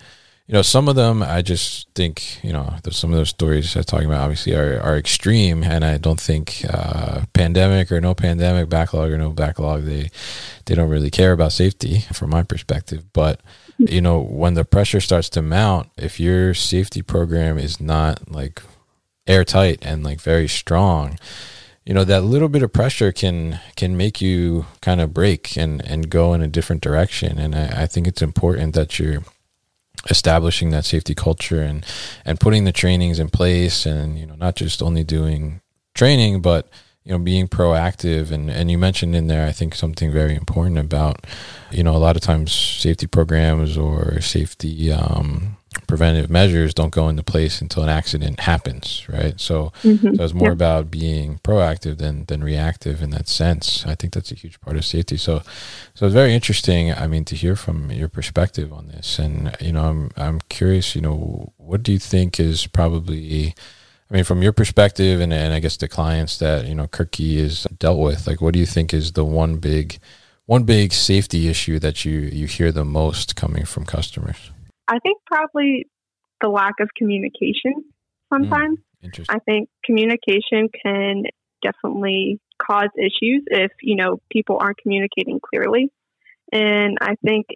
you 0.49 0.55
know, 0.55 0.63
some 0.63 0.89
of 0.89 0.97
them 0.97 1.23
I 1.23 1.41
just 1.41 1.89
think, 1.95 2.43
you 2.45 2.53
know, 2.53 2.75
some 2.91 3.11
of 3.11 3.17
those 3.17 3.31
stories 3.31 3.75
I'm 3.75 3.85
talking 3.85 4.07
about 4.07 4.23
obviously 4.23 4.55
are, 4.55 4.81
are 4.81 4.99
extreme 4.99 5.63
and 5.63 5.85
I 5.85 5.97
don't 5.99 6.21
think 6.21 6.67
uh, 6.69 7.23
pandemic 7.33 7.91
or 7.91 8.01
no 8.01 8.13
pandemic, 8.13 8.69
backlog 8.69 9.11
or 9.13 9.19
no 9.19 9.31
backlog, 9.31 9.85
they 9.85 10.11
they 10.67 10.75
don't 10.75 10.91
really 10.91 11.11
care 11.11 11.33
about 11.33 11.53
safety 11.53 12.01
from 12.13 12.31
my 12.31 12.43
perspective. 12.43 13.05
But 13.13 13.41
you 13.79 14.01
know, 14.03 14.21
when 14.21 14.55
the 14.55 14.65
pressure 14.65 15.01
starts 15.01 15.31
to 15.31 15.43
mount, 15.43 15.89
if 15.97 16.21
your 16.21 16.55
safety 16.55 17.03
program 17.03 17.57
is 17.57 17.81
not 17.81 18.31
like 18.31 18.63
airtight 19.27 19.79
and 19.83 20.05
like 20.05 20.21
very 20.21 20.49
strong, 20.49 21.19
you 21.85 21.95
know 21.95 22.05
that 22.05 22.23
little 22.23 22.49
bit 22.49 22.63
of 22.63 22.73
pressure 22.73 23.13
can 23.13 23.61
can 23.77 23.97
make 23.97 24.21
you 24.21 24.67
kind 24.81 25.01
of 25.01 25.13
break 25.13 25.57
and 25.57 25.85
and 25.85 26.11
go 26.11 26.33
in 26.35 26.43
a 26.43 26.49
different 26.49 26.83
direction. 26.83 27.39
And 27.39 27.55
I, 27.55 27.83
I 27.83 27.87
think 27.87 28.07
it's 28.07 28.23
important 28.23 28.75
that 28.75 28.99
you're 28.99 29.23
establishing 30.11 30.71
that 30.71 30.85
safety 30.85 31.15
culture 31.15 31.63
and 31.63 31.85
and 32.25 32.41
putting 32.41 32.65
the 32.65 32.73
trainings 32.73 33.19
in 33.19 33.29
place 33.29 33.87
and 33.87 34.19
you 34.19 34.27
know 34.27 34.37
not 34.37 34.57
just 34.57 34.83
only 34.83 35.05
doing 35.05 35.61
training 35.95 36.41
but 36.41 36.69
you 37.05 37.13
know 37.13 37.19
being 37.19 37.49
proactive. 37.49 38.31
And 38.31 38.49
and 38.49 38.71
you 38.71 38.79
mentioned 38.79 39.17
in 39.17 39.27
there 39.27 39.47
I 39.47 39.53
think 39.53 39.75
something 39.75 40.13
very 40.13 40.37
important 40.37 40.79
about 40.79 41.27
you 41.73 41.83
know 41.83 41.97
a 41.97 41.99
lot 41.99 42.15
of 42.15 42.23
times 42.23 42.53
safety 42.53 43.09
programs 43.09 43.77
or 43.77 44.21
safety 44.21 44.93
um 44.93 45.57
preventive 45.93 46.31
measures 46.31 46.73
don't 46.73 46.95
go 47.01 47.05
into 47.11 47.23
place 47.35 47.61
until 47.65 47.83
an 47.83 47.89
accident 48.01 48.41
happens 48.53 48.85
right 49.17 49.37
so 49.49 49.55
Mhm. 49.85 50.17
so 50.17 50.21
it's 50.25 50.33
more 50.43 50.49
Yeah. 50.55 50.61
about 50.61 50.91
being 51.03 51.29
proactive 51.49 51.95
than 52.03 52.17
than 52.29 52.41
reactive 52.53 52.97
in 53.05 53.11
that 53.17 53.29
sense. 53.29 53.65
I 53.93 53.95
think 53.99 54.11
that's 54.15 54.33
a 54.33 54.41
huge 54.43 54.59
part 54.65 54.77
of 54.79 54.85
safety. 54.97 55.17
So 55.27 55.33
so 55.97 56.01
it's 56.07 56.15
very 56.23 56.33
interesting. 56.39 56.83
I 57.05 57.07
mean, 57.13 57.25
to 57.31 57.35
hear 57.45 57.57
from 57.65 57.77
your 58.01 58.09
perspective 58.19 58.69
on 58.79 58.85
this, 58.95 59.19
and 59.25 59.35
you 59.67 59.73
know, 59.75 59.85
I'm 59.91 60.03
I'm 60.25 60.39
curious. 60.59 60.87
You 60.97 61.03
know, 61.07 61.53
what 61.71 61.81
do 61.85 61.91
you 61.97 62.01
think 62.13 62.41
is 62.41 62.67
probably 62.79 63.55
I 64.11 64.15
mean, 64.15 64.25
from 64.25 64.43
your 64.43 64.53
perspective, 64.53 65.17
and, 65.25 65.33
and 65.33 65.53
I 65.57 65.61
guess 65.61 65.77
the 65.79 65.89
clients 65.89 66.35
that 66.45 66.67
you 66.69 66.75
know 66.79 66.87
Kirk 66.97 67.11
Key 67.17 67.33
is 67.47 67.67
dealt 67.85 67.99
with, 68.09 68.27
like, 68.29 68.41
what 68.43 68.53
do 68.55 68.61
you 68.65 68.67
think 68.75 68.93
is 68.95 69.13
the 69.13 69.25
one 69.25 69.57
big, 69.71 69.99
one 70.47 70.65
big 70.65 70.93
safety 70.93 71.49
issue 71.49 71.79
that 71.81 71.97
you 72.07 72.17
you 72.41 72.47
hear 72.57 72.71
the 72.73 72.85
most 73.01 73.27
coming 73.43 73.65
from 73.67 73.85
customers? 73.97 74.52
I 74.89 74.99
think 74.99 75.19
probably 75.27 75.87
the 76.41 76.49
lack 76.49 76.75
of 76.81 76.89
communication 76.97 77.85
sometimes. 78.33 78.79
Interesting. 79.03 79.35
I 79.35 79.39
think 79.41 79.69
communication 79.85 80.69
can 80.85 81.25
definitely 81.63 82.41
cause 82.61 82.89
issues 82.97 83.45
if, 83.47 83.73
you 83.81 83.97
know, 83.97 84.19
people 84.31 84.59
aren't 84.61 84.79
communicating 84.79 85.41
clearly. 85.41 85.91
And 86.53 86.99
I 87.01 87.15
think 87.25 87.47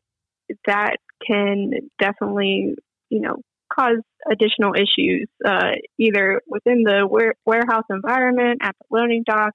that 0.66 0.96
can 1.26 1.70
definitely, 1.98 2.76
you 3.10 3.20
know, 3.20 3.36
cause 3.72 3.98
additional 4.30 4.74
issues, 4.74 5.28
uh, 5.44 5.72
either 5.98 6.40
within 6.46 6.82
the 6.82 7.06
ware- 7.08 7.34
warehouse 7.44 7.84
environment, 7.90 8.60
at 8.62 8.74
the 8.78 8.96
loading 8.96 9.22
dock. 9.26 9.52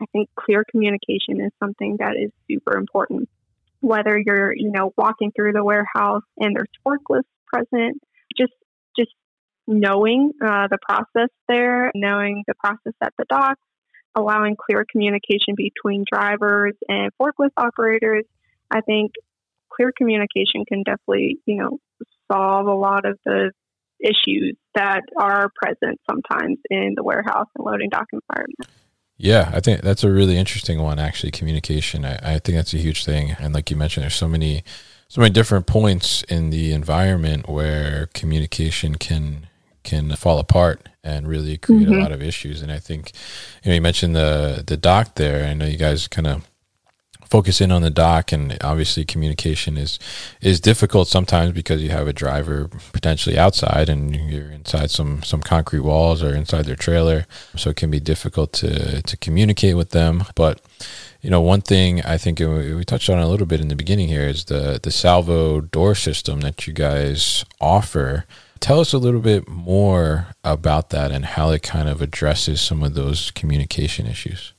I 0.00 0.04
think 0.12 0.28
clear 0.36 0.64
communication 0.70 1.40
is 1.40 1.52
something 1.58 1.96
that 2.00 2.16
is 2.16 2.30
super 2.50 2.76
important. 2.76 3.28
Whether 3.86 4.18
you're, 4.18 4.52
you 4.52 4.72
know, 4.72 4.92
walking 4.96 5.30
through 5.30 5.52
the 5.52 5.62
warehouse 5.62 6.24
and 6.38 6.56
there's 6.56 6.68
forklifts 6.84 7.30
present, 7.46 8.02
just 8.36 8.52
just 8.98 9.12
knowing 9.68 10.32
uh, 10.44 10.66
the 10.68 10.78
process 10.82 11.30
there, 11.46 11.92
knowing 11.94 12.42
the 12.48 12.54
process 12.54 12.94
at 13.00 13.12
the 13.16 13.24
dock, 13.28 13.58
allowing 14.16 14.56
clear 14.56 14.84
communication 14.90 15.54
between 15.56 16.04
drivers 16.10 16.74
and 16.88 17.12
forklift 17.20 17.52
operators. 17.56 18.24
I 18.72 18.80
think 18.80 19.12
clear 19.72 19.92
communication 19.96 20.64
can 20.66 20.82
definitely, 20.82 21.38
you 21.46 21.56
know, 21.56 21.78
solve 22.32 22.66
a 22.66 22.74
lot 22.74 23.04
of 23.06 23.20
the 23.24 23.52
issues 24.00 24.56
that 24.74 25.02
are 25.16 25.48
present 25.54 26.00
sometimes 26.10 26.58
in 26.70 26.94
the 26.96 27.04
warehouse 27.04 27.46
and 27.56 27.64
loading 27.64 27.88
dock 27.88 28.08
environment. 28.12 28.68
Yeah, 29.18 29.50
I 29.54 29.60
think 29.60 29.80
that's 29.80 30.04
a 30.04 30.10
really 30.10 30.36
interesting 30.36 30.80
one. 30.82 30.98
Actually, 30.98 31.30
communication. 31.32 32.04
I, 32.04 32.34
I 32.34 32.38
think 32.38 32.56
that's 32.56 32.74
a 32.74 32.78
huge 32.78 33.04
thing. 33.04 33.34
And 33.38 33.54
like 33.54 33.70
you 33.70 33.76
mentioned, 33.76 34.02
there's 34.02 34.14
so 34.14 34.28
many, 34.28 34.62
so 35.08 35.20
many 35.22 35.32
different 35.32 35.66
points 35.66 36.22
in 36.24 36.50
the 36.50 36.72
environment 36.72 37.48
where 37.48 38.08
communication 38.14 38.96
can 38.96 39.46
can 39.84 40.14
fall 40.16 40.40
apart 40.40 40.88
and 41.04 41.28
really 41.28 41.56
create 41.56 41.86
Mhm. 41.86 41.96
a 41.96 42.00
lot 42.02 42.10
of 42.10 42.20
issues. 42.20 42.60
And 42.60 42.72
I 42.72 42.80
think, 42.80 43.12
you 43.62 43.70
know, 43.70 43.74
you 43.76 43.80
mentioned 43.80 44.16
the 44.16 44.64
the 44.66 44.76
dock 44.76 45.14
there. 45.14 45.46
I 45.48 45.54
know 45.54 45.64
you 45.66 45.78
guys 45.78 46.08
kind 46.08 46.26
of 46.26 46.44
focus 47.30 47.60
in 47.60 47.72
on 47.72 47.82
the 47.82 47.90
dock 47.90 48.32
and 48.32 48.56
obviously 48.62 49.04
communication 49.04 49.76
is 49.76 49.98
is 50.40 50.60
difficult 50.60 51.08
sometimes 51.08 51.52
because 51.52 51.82
you 51.82 51.90
have 51.90 52.06
a 52.06 52.12
driver 52.12 52.68
potentially 52.92 53.38
outside 53.38 53.88
and 53.88 54.14
you're 54.14 54.50
inside 54.50 54.90
some 54.90 55.22
some 55.22 55.40
concrete 55.40 55.80
walls 55.80 56.22
or 56.22 56.34
inside 56.34 56.64
their 56.64 56.76
trailer. 56.76 57.26
So 57.56 57.70
it 57.70 57.76
can 57.76 57.90
be 57.90 58.00
difficult 58.00 58.52
to 58.54 59.02
to 59.02 59.16
communicate 59.16 59.76
with 59.76 59.90
them. 59.90 60.24
But 60.34 60.60
you 61.22 61.30
know 61.30 61.40
one 61.40 61.62
thing 61.62 62.02
i 62.02 62.16
think 62.18 62.38
we 62.38 62.84
touched 62.84 63.10
on 63.10 63.18
a 63.18 63.26
little 63.26 63.46
bit 63.46 63.60
in 63.60 63.66
the 63.66 63.74
beginning 63.74 64.06
here 64.06 64.28
is 64.28 64.44
the 64.44 64.78
the 64.80 64.92
salvo 64.92 65.60
door 65.60 65.94
system 65.94 66.40
that 66.40 66.66
you 66.66 66.72
guys 66.72 67.44
offer. 67.60 68.26
Tell 68.60 68.80
us 68.80 68.92
a 68.92 68.98
little 68.98 69.20
bit 69.20 69.48
more 69.48 70.28
about 70.42 70.90
that 70.90 71.10
and 71.10 71.24
how 71.24 71.50
it 71.50 71.62
kind 71.62 71.88
of 71.88 72.00
addresses 72.00 72.60
some 72.60 72.82
of 72.82 72.94
those 72.94 73.30
communication 73.32 74.06
issues. 74.06 74.54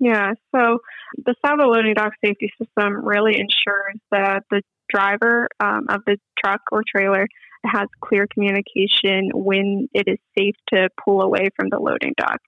Yeah, 0.00 0.34
so 0.54 0.80
the 1.24 1.34
Salvo 1.44 1.64
loading 1.64 1.94
dock 1.94 2.12
safety 2.24 2.50
system 2.60 3.04
really 3.04 3.34
ensures 3.34 4.00
that 4.10 4.44
the 4.50 4.62
driver 4.92 5.48
um, 5.60 5.86
of 5.88 6.02
the 6.06 6.16
truck 6.42 6.60
or 6.72 6.82
trailer 6.88 7.26
has 7.64 7.88
clear 8.00 8.26
communication 8.32 9.30
when 9.34 9.88
it 9.92 10.04
is 10.06 10.18
safe 10.38 10.54
to 10.72 10.88
pull 11.04 11.22
away 11.22 11.48
from 11.56 11.68
the 11.70 11.78
loading 11.78 12.14
dock. 12.16 12.40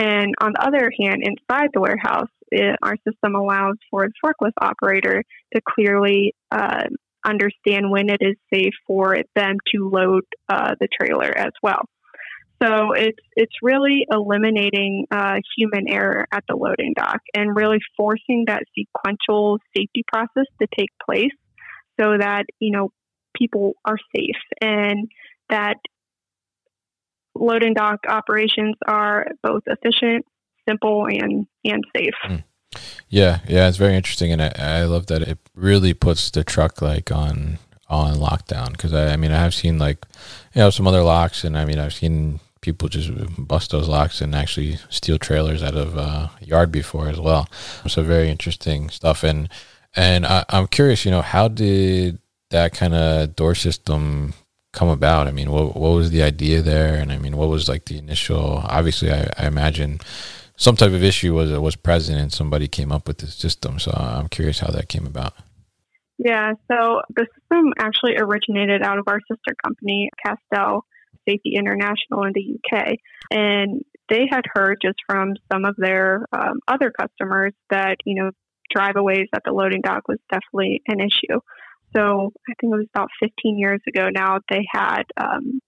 And 0.00 0.34
on 0.40 0.52
the 0.54 0.66
other 0.66 0.90
hand, 1.00 1.22
inside 1.22 1.68
the 1.72 1.80
warehouse, 1.80 2.30
it, 2.50 2.76
our 2.82 2.96
system 3.08 3.36
allows 3.36 3.76
for 3.90 4.08
the 4.08 4.12
forklift 4.24 4.52
operator 4.60 5.22
to 5.54 5.60
clearly 5.68 6.34
uh, 6.50 6.84
understand 7.24 7.90
when 7.90 8.10
it 8.10 8.18
is 8.20 8.36
safe 8.52 8.74
for 8.86 9.18
them 9.36 9.56
to 9.74 9.88
load 9.88 10.24
uh, 10.48 10.74
the 10.80 10.88
trailer 11.00 11.36
as 11.36 11.52
well. 11.62 11.82
So 12.62 12.92
it's 12.92 13.18
it's 13.36 13.54
really 13.62 14.04
eliminating 14.10 15.06
uh, 15.10 15.36
human 15.56 15.88
error 15.88 16.26
at 16.32 16.42
the 16.48 16.56
loading 16.56 16.92
dock 16.96 17.20
and 17.34 17.54
really 17.54 17.78
forcing 17.96 18.44
that 18.48 18.64
sequential 18.76 19.58
safety 19.76 20.04
process 20.12 20.46
to 20.60 20.66
take 20.76 20.90
place, 21.04 21.30
so 22.00 22.18
that 22.18 22.46
you 22.58 22.72
know 22.72 22.90
people 23.36 23.74
are 23.84 23.98
safe 24.14 24.40
and 24.60 25.08
that 25.50 25.76
loading 27.36 27.74
dock 27.74 28.00
operations 28.08 28.74
are 28.86 29.28
both 29.42 29.62
efficient, 29.66 30.24
simple, 30.68 31.06
and 31.06 31.46
and 31.64 31.84
safe. 31.96 32.42
Yeah, 33.08 33.38
yeah, 33.48 33.68
it's 33.68 33.78
very 33.78 33.94
interesting, 33.94 34.32
and 34.32 34.42
I, 34.42 34.52
I 34.58 34.84
love 34.84 35.06
that 35.06 35.22
it 35.22 35.38
really 35.54 35.94
puts 35.94 36.30
the 36.30 36.44
truck 36.44 36.82
like 36.82 37.12
on 37.12 37.58
on 37.88 38.16
lockdown 38.16 38.72
because 38.72 38.92
I, 38.92 39.12
I 39.12 39.16
mean 39.16 39.30
I 39.30 39.38
have 39.38 39.54
seen 39.54 39.78
like 39.78 40.04
you 40.54 40.60
know 40.60 40.70
some 40.70 40.86
other 40.86 41.02
locks, 41.02 41.44
and 41.44 41.56
I 41.56 41.64
mean 41.64 41.78
I've 41.78 41.94
seen 41.94 42.40
people 42.60 42.88
just 42.88 43.10
bust 43.38 43.70
those 43.70 43.88
locks 43.88 44.20
and 44.20 44.34
actually 44.34 44.78
steal 44.90 45.18
trailers 45.18 45.62
out 45.62 45.76
of 45.76 45.96
uh, 45.96 46.28
yard 46.40 46.72
before 46.72 47.08
as 47.08 47.20
well. 47.20 47.48
So 47.86 48.02
very 48.02 48.28
interesting 48.28 48.90
stuff. 48.90 49.24
And 49.24 49.48
and 49.94 50.26
I, 50.26 50.44
I'm 50.50 50.66
curious, 50.66 51.04
you 51.04 51.10
know, 51.10 51.22
how 51.22 51.48
did 51.48 52.18
that 52.50 52.72
kind 52.72 52.94
of 52.94 53.36
door 53.36 53.54
system 53.54 54.34
come 54.72 54.88
about? 54.88 55.26
I 55.26 55.32
mean, 55.32 55.50
what 55.50 55.76
what 55.76 55.90
was 55.90 56.10
the 56.10 56.22
idea 56.22 56.62
there? 56.62 56.94
And 56.94 57.12
I 57.12 57.18
mean, 57.18 57.36
what 57.36 57.48
was 57.48 57.68
like 57.68 57.86
the 57.86 57.98
initial? 57.98 58.62
Obviously, 58.64 59.10
I, 59.10 59.30
I 59.38 59.46
imagine 59.46 60.00
some 60.56 60.76
type 60.76 60.92
of 60.92 61.02
issue 61.02 61.34
was 61.34 61.50
was 61.58 61.76
present, 61.76 62.18
and 62.18 62.32
somebody 62.32 62.68
came 62.68 62.92
up 62.92 63.06
with 63.08 63.18
this 63.18 63.34
system. 63.34 63.78
So 63.78 63.92
I'm 63.92 64.28
curious 64.28 64.60
how 64.60 64.70
that 64.72 64.88
came 64.88 65.06
about. 65.06 65.34
Yeah, 66.18 66.54
so 66.70 67.02
the 67.14 67.26
system 67.34 67.72
actually 67.78 68.16
originated 68.16 68.82
out 68.82 68.98
of 68.98 69.04
our 69.06 69.20
sister 69.30 69.54
company, 69.64 70.10
Castell 70.24 70.84
Safety 71.28 71.54
International 71.56 72.24
in 72.24 72.32
the 72.34 72.58
UK. 72.58 72.94
And 73.30 73.82
they 74.08 74.26
had 74.30 74.42
heard 74.54 74.78
just 74.82 74.98
from 75.06 75.34
some 75.52 75.64
of 75.64 75.76
their 75.76 76.24
um, 76.32 76.60
other 76.66 76.90
customers 76.90 77.52
that, 77.70 77.96
you 78.04 78.22
know, 78.22 78.30
driveaways 78.74 79.26
at 79.34 79.42
the 79.44 79.52
loading 79.52 79.80
dock 79.82 80.08
was 80.08 80.18
definitely 80.30 80.82
an 80.86 81.00
issue. 81.00 81.40
So 81.96 82.32
I 82.48 82.54
think 82.60 82.74
it 82.74 82.76
was 82.76 82.86
about 82.94 83.08
15 83.20 83.58
years 83.58 83.80
ago 83.88 84.08
now, 84.10 84.40
they 84.50 84.66
had 84.70 85.04
um, 85.16 85.60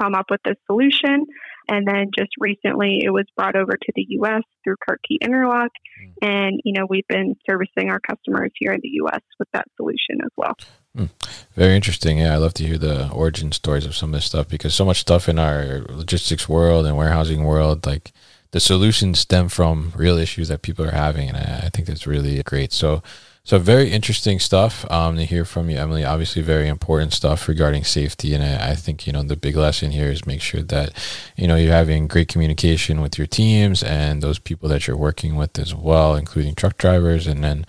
come 0.00 0.14
up 0.14 0.26
with 0.30 0.40
this 0.44 0.56
solution. 0.66 1.26
And 1.68 1.86
then 1.86 2.10
just 2.16 2.30
recently 2.38 3.00
it 3.02 3.10
was 3.10 3.24
brought 3.36 3.56
over 3.56 3.72
to 3.72 3.92
the 3.94 4.06
US 4.20 4.42
through 4.62 4.76
Kirk 4.86 5.00
Key 5.06 5.18
Interlock. 5.22 5.70
Mm. 6.02 6.28
And, 6.28 6.60
you 6.64 6.72
know, 6.72 6.86
we've 6.88 7.06
been 7.08 7.34
servicing 7.48 7.90
our 7.90 8.00
customers 8.00 8.50
here 8.58 8.72
in 8.72 8.80
the 8.82 8.90
US 9.04 9.20
with 9.38 9.48
that 9.52 9.66
solution 9.76 10.20
as 10.22 10.30
well. 10.36 10.54
Mm. 10.96 11.10
Very 11.54 11.74
interesting. 11.74 12.18
Yeah, 12.18 12.34
I 12.34 12.36
love 12.36 12.54
to 12.54 12.66
hear 12.66 12.78
the 12.78 13.10
origin 13.10 13.52
stories 13.52 13.86
of 13.86 13.96
some 13.96 14.10
of 14.10 14.18
this 14.18 14.26
stuff 14.26 14.48
because 14.48 14.74
so 14.74 14.84
much 14.84 15.00
stuff 15.00 15.28
in 15.28 15.38
our 15.38 15.84
logistics 15.88 16.48
world 16.48 16.86
and 16.86 16.96
warehousing 16.96 17.44
world, 17.44 17.86
like 17.86 18.12
the 18.52 18.60
solutions 18.60 19.18
stem 19.18 19.48
from 19.48 19.92
real 19.96 20.16
issues 20.16 20.48
that 20.48 20.62
people 20.62 20.84
are 20.84 20.92
having. 20.92 21.28
And 21.28 21.36
I, 21.36 21.62
I 21.64 21.70
think 21.70 21.88
that's 21.88 22.06
really 22.06 22.40
great. 22.44 22.72
So, 22.72 23.02
so 23.46 23.58
very 23.58 23.90
interesting 23.90 24.38
stuff 24.38 24.90
um, 24.90 25.16
to 25.16 25.24
hear 25.26 25.44
from 25.44 25.68
you, 25.68 25.76
Emily. 25.76 26.02
Obviously, 26.02 26.40
very 26.40 26.66
important 26.66 27.12
stuff 27.12 27.46
regarding 27.46 27.84
safety, 27.84 28.32
and 28.32 28.42
I, 28.42 28.70
I, 28.70 28.74
think 28.74 29.06
you 29.06 29.12
know 29.12 29.22
the 29.22 29.36
big 29.36 29.54
lesson 29.54 29.90
here 29.90 30.10
is 30.10 30.26
make 30.26 30.40
sure 30.40 30.62
that 30.62 30.94
you 31.36 31.46
know 31.46 31.56
you're 31.56 31.72
having 31.72 32.08
great 32.08 32.28
communication 32.28 33.02
with 33.02 33.18
your 33.18 33.26
teams 33.26 33.82
and 33.82 34.22
those 34.22 34.38
people 34.38 34.70
that 34.70 34.86
you're 34.86 34.96
working 34.96 35.36
with 35.36 35.58
as 35.58 35.74
well, 35.74 36.16
including 36.16 36.54
truck 36.54 36.78
drivers, 36.78 37.26
and 37.26 37.44
then 37.44 37.66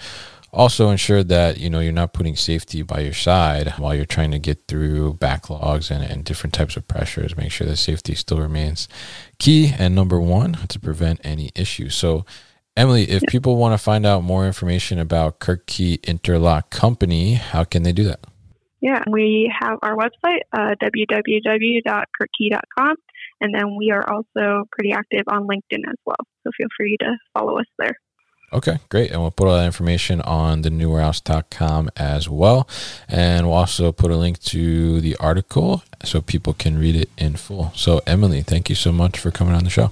also 0.53 0.89
ensure 0.89 1.25
that 1.25 1.57
you 1.57 1.69
know 1.69 1.81
you're 1.81 1.91
not 1.91 2.13
putting 2.13 2.37
safety 2.37 2.81
by 2.81 3.01
your 3.01 3.13
side 3.13 3.73
while 3.77 3.93
you're 3.93 4.05
trying 4.05 4.31
to 4.31 4.39
get 4.39 4.67
through 4.69 5.15
backlogs 5.15 5.91
and, 5.91 6.05
and 6.05 6.23
different 6.23 6.53
types 6.53 6.77
of 6.77 6.87
pressures. 6.87 7.35
Make 7.35 7.51
sure 7.51 7.67
that 7.67 7.75
safety 7.75 8.15
still 8.15 8.39
remains 8.39 8.87
key 9.39 9.73
and 9.77 9.93
number 9.93 10.21
one 10.21 10.53
to 10.53 10.79
prevent 10.79 11.19
any 11.25 11.51
issues. 11.53 11.95
So 11.95 12.25
Emily, 12.77 13.09
if 13.09 13.23
people 13.29 13.55
want 13.55 13.71
to 13.73 13.77
find 13.77 14.05
out 14.05 14.21
more 14.23 14.45
information 14.45 14.99
about 14.99 15.39
Kirk 15.39 15.65
Key 15.65 15.97
Interlock 16.03 16.69
Company, 16.69 17.35
how 17.35 17.63
can 17.63 17.83
they 17.83 17.93
do 17.93 18.03
that? 18.03 18.19
Yeah, 18.81 19.01
we 19.09 19.49
have 19.61 19.79
our 19.81 19.95
website, 19.95 20.41
uh, 20.51 20.75
www.kirkey.com, 20.83 22.95
and 23.41 23.55
then 23.55 23.77
we 23.77 23.91
are 23.91 24.03
also 24.09 24.65
pretty 24.73 24.91
active 24.91 25.23
on 25.27 25.47
LinkedIn 25.47 25.87
as 25.87 25.95
well. 26.05 26.17
So 26.43 26.51
feel 26.57 26.67
free 26.77 26.97
to 26.99 27.15
follow 27.33 27.59
us 27.59 27.65
there. 27.79 27.95
Okay, 28.53 28.77
great. 28.89 29.09
And 29.11 29.21
we'll 29.21 29.31
put 29.31 29.47
all 29.47 29.55
that 29.55 29.65
information 29.65 30.19
on 30.21 30.61
the 30.61 30.69
newwarehouse.com 30.69 31.89
as 31.97 32.29
well. 32.29 32.67
And 33.07 33.47
we'll 33.47 33.55
also 33.55 33.91
put 33.91 34.11
a 34.11 34.17
link 34.17 34.37
to 34.43 35.01
the 35.01 35.15
article 35.15 35.81
so 36.03 36.21
people 36.21 36.53
can 36.53 36.77
read 36.77 36.95
it 36.95 37.09
in 37.17 37.37
full. 37.37 37.71
So, 37.75 38.01
Emily, 38.05 38.41
thank 38.41 38.69
you 38.69 38.75
so 38.75 38.91
much 38.91 39.17
for 39.17 39.31
coming 39.31 39.55
on 39.55 39.63
the 39.63 39.69
show. 39.69 39.91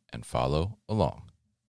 and 0.13 0.25
follow 0.25 0.77
along. 0.87 1.30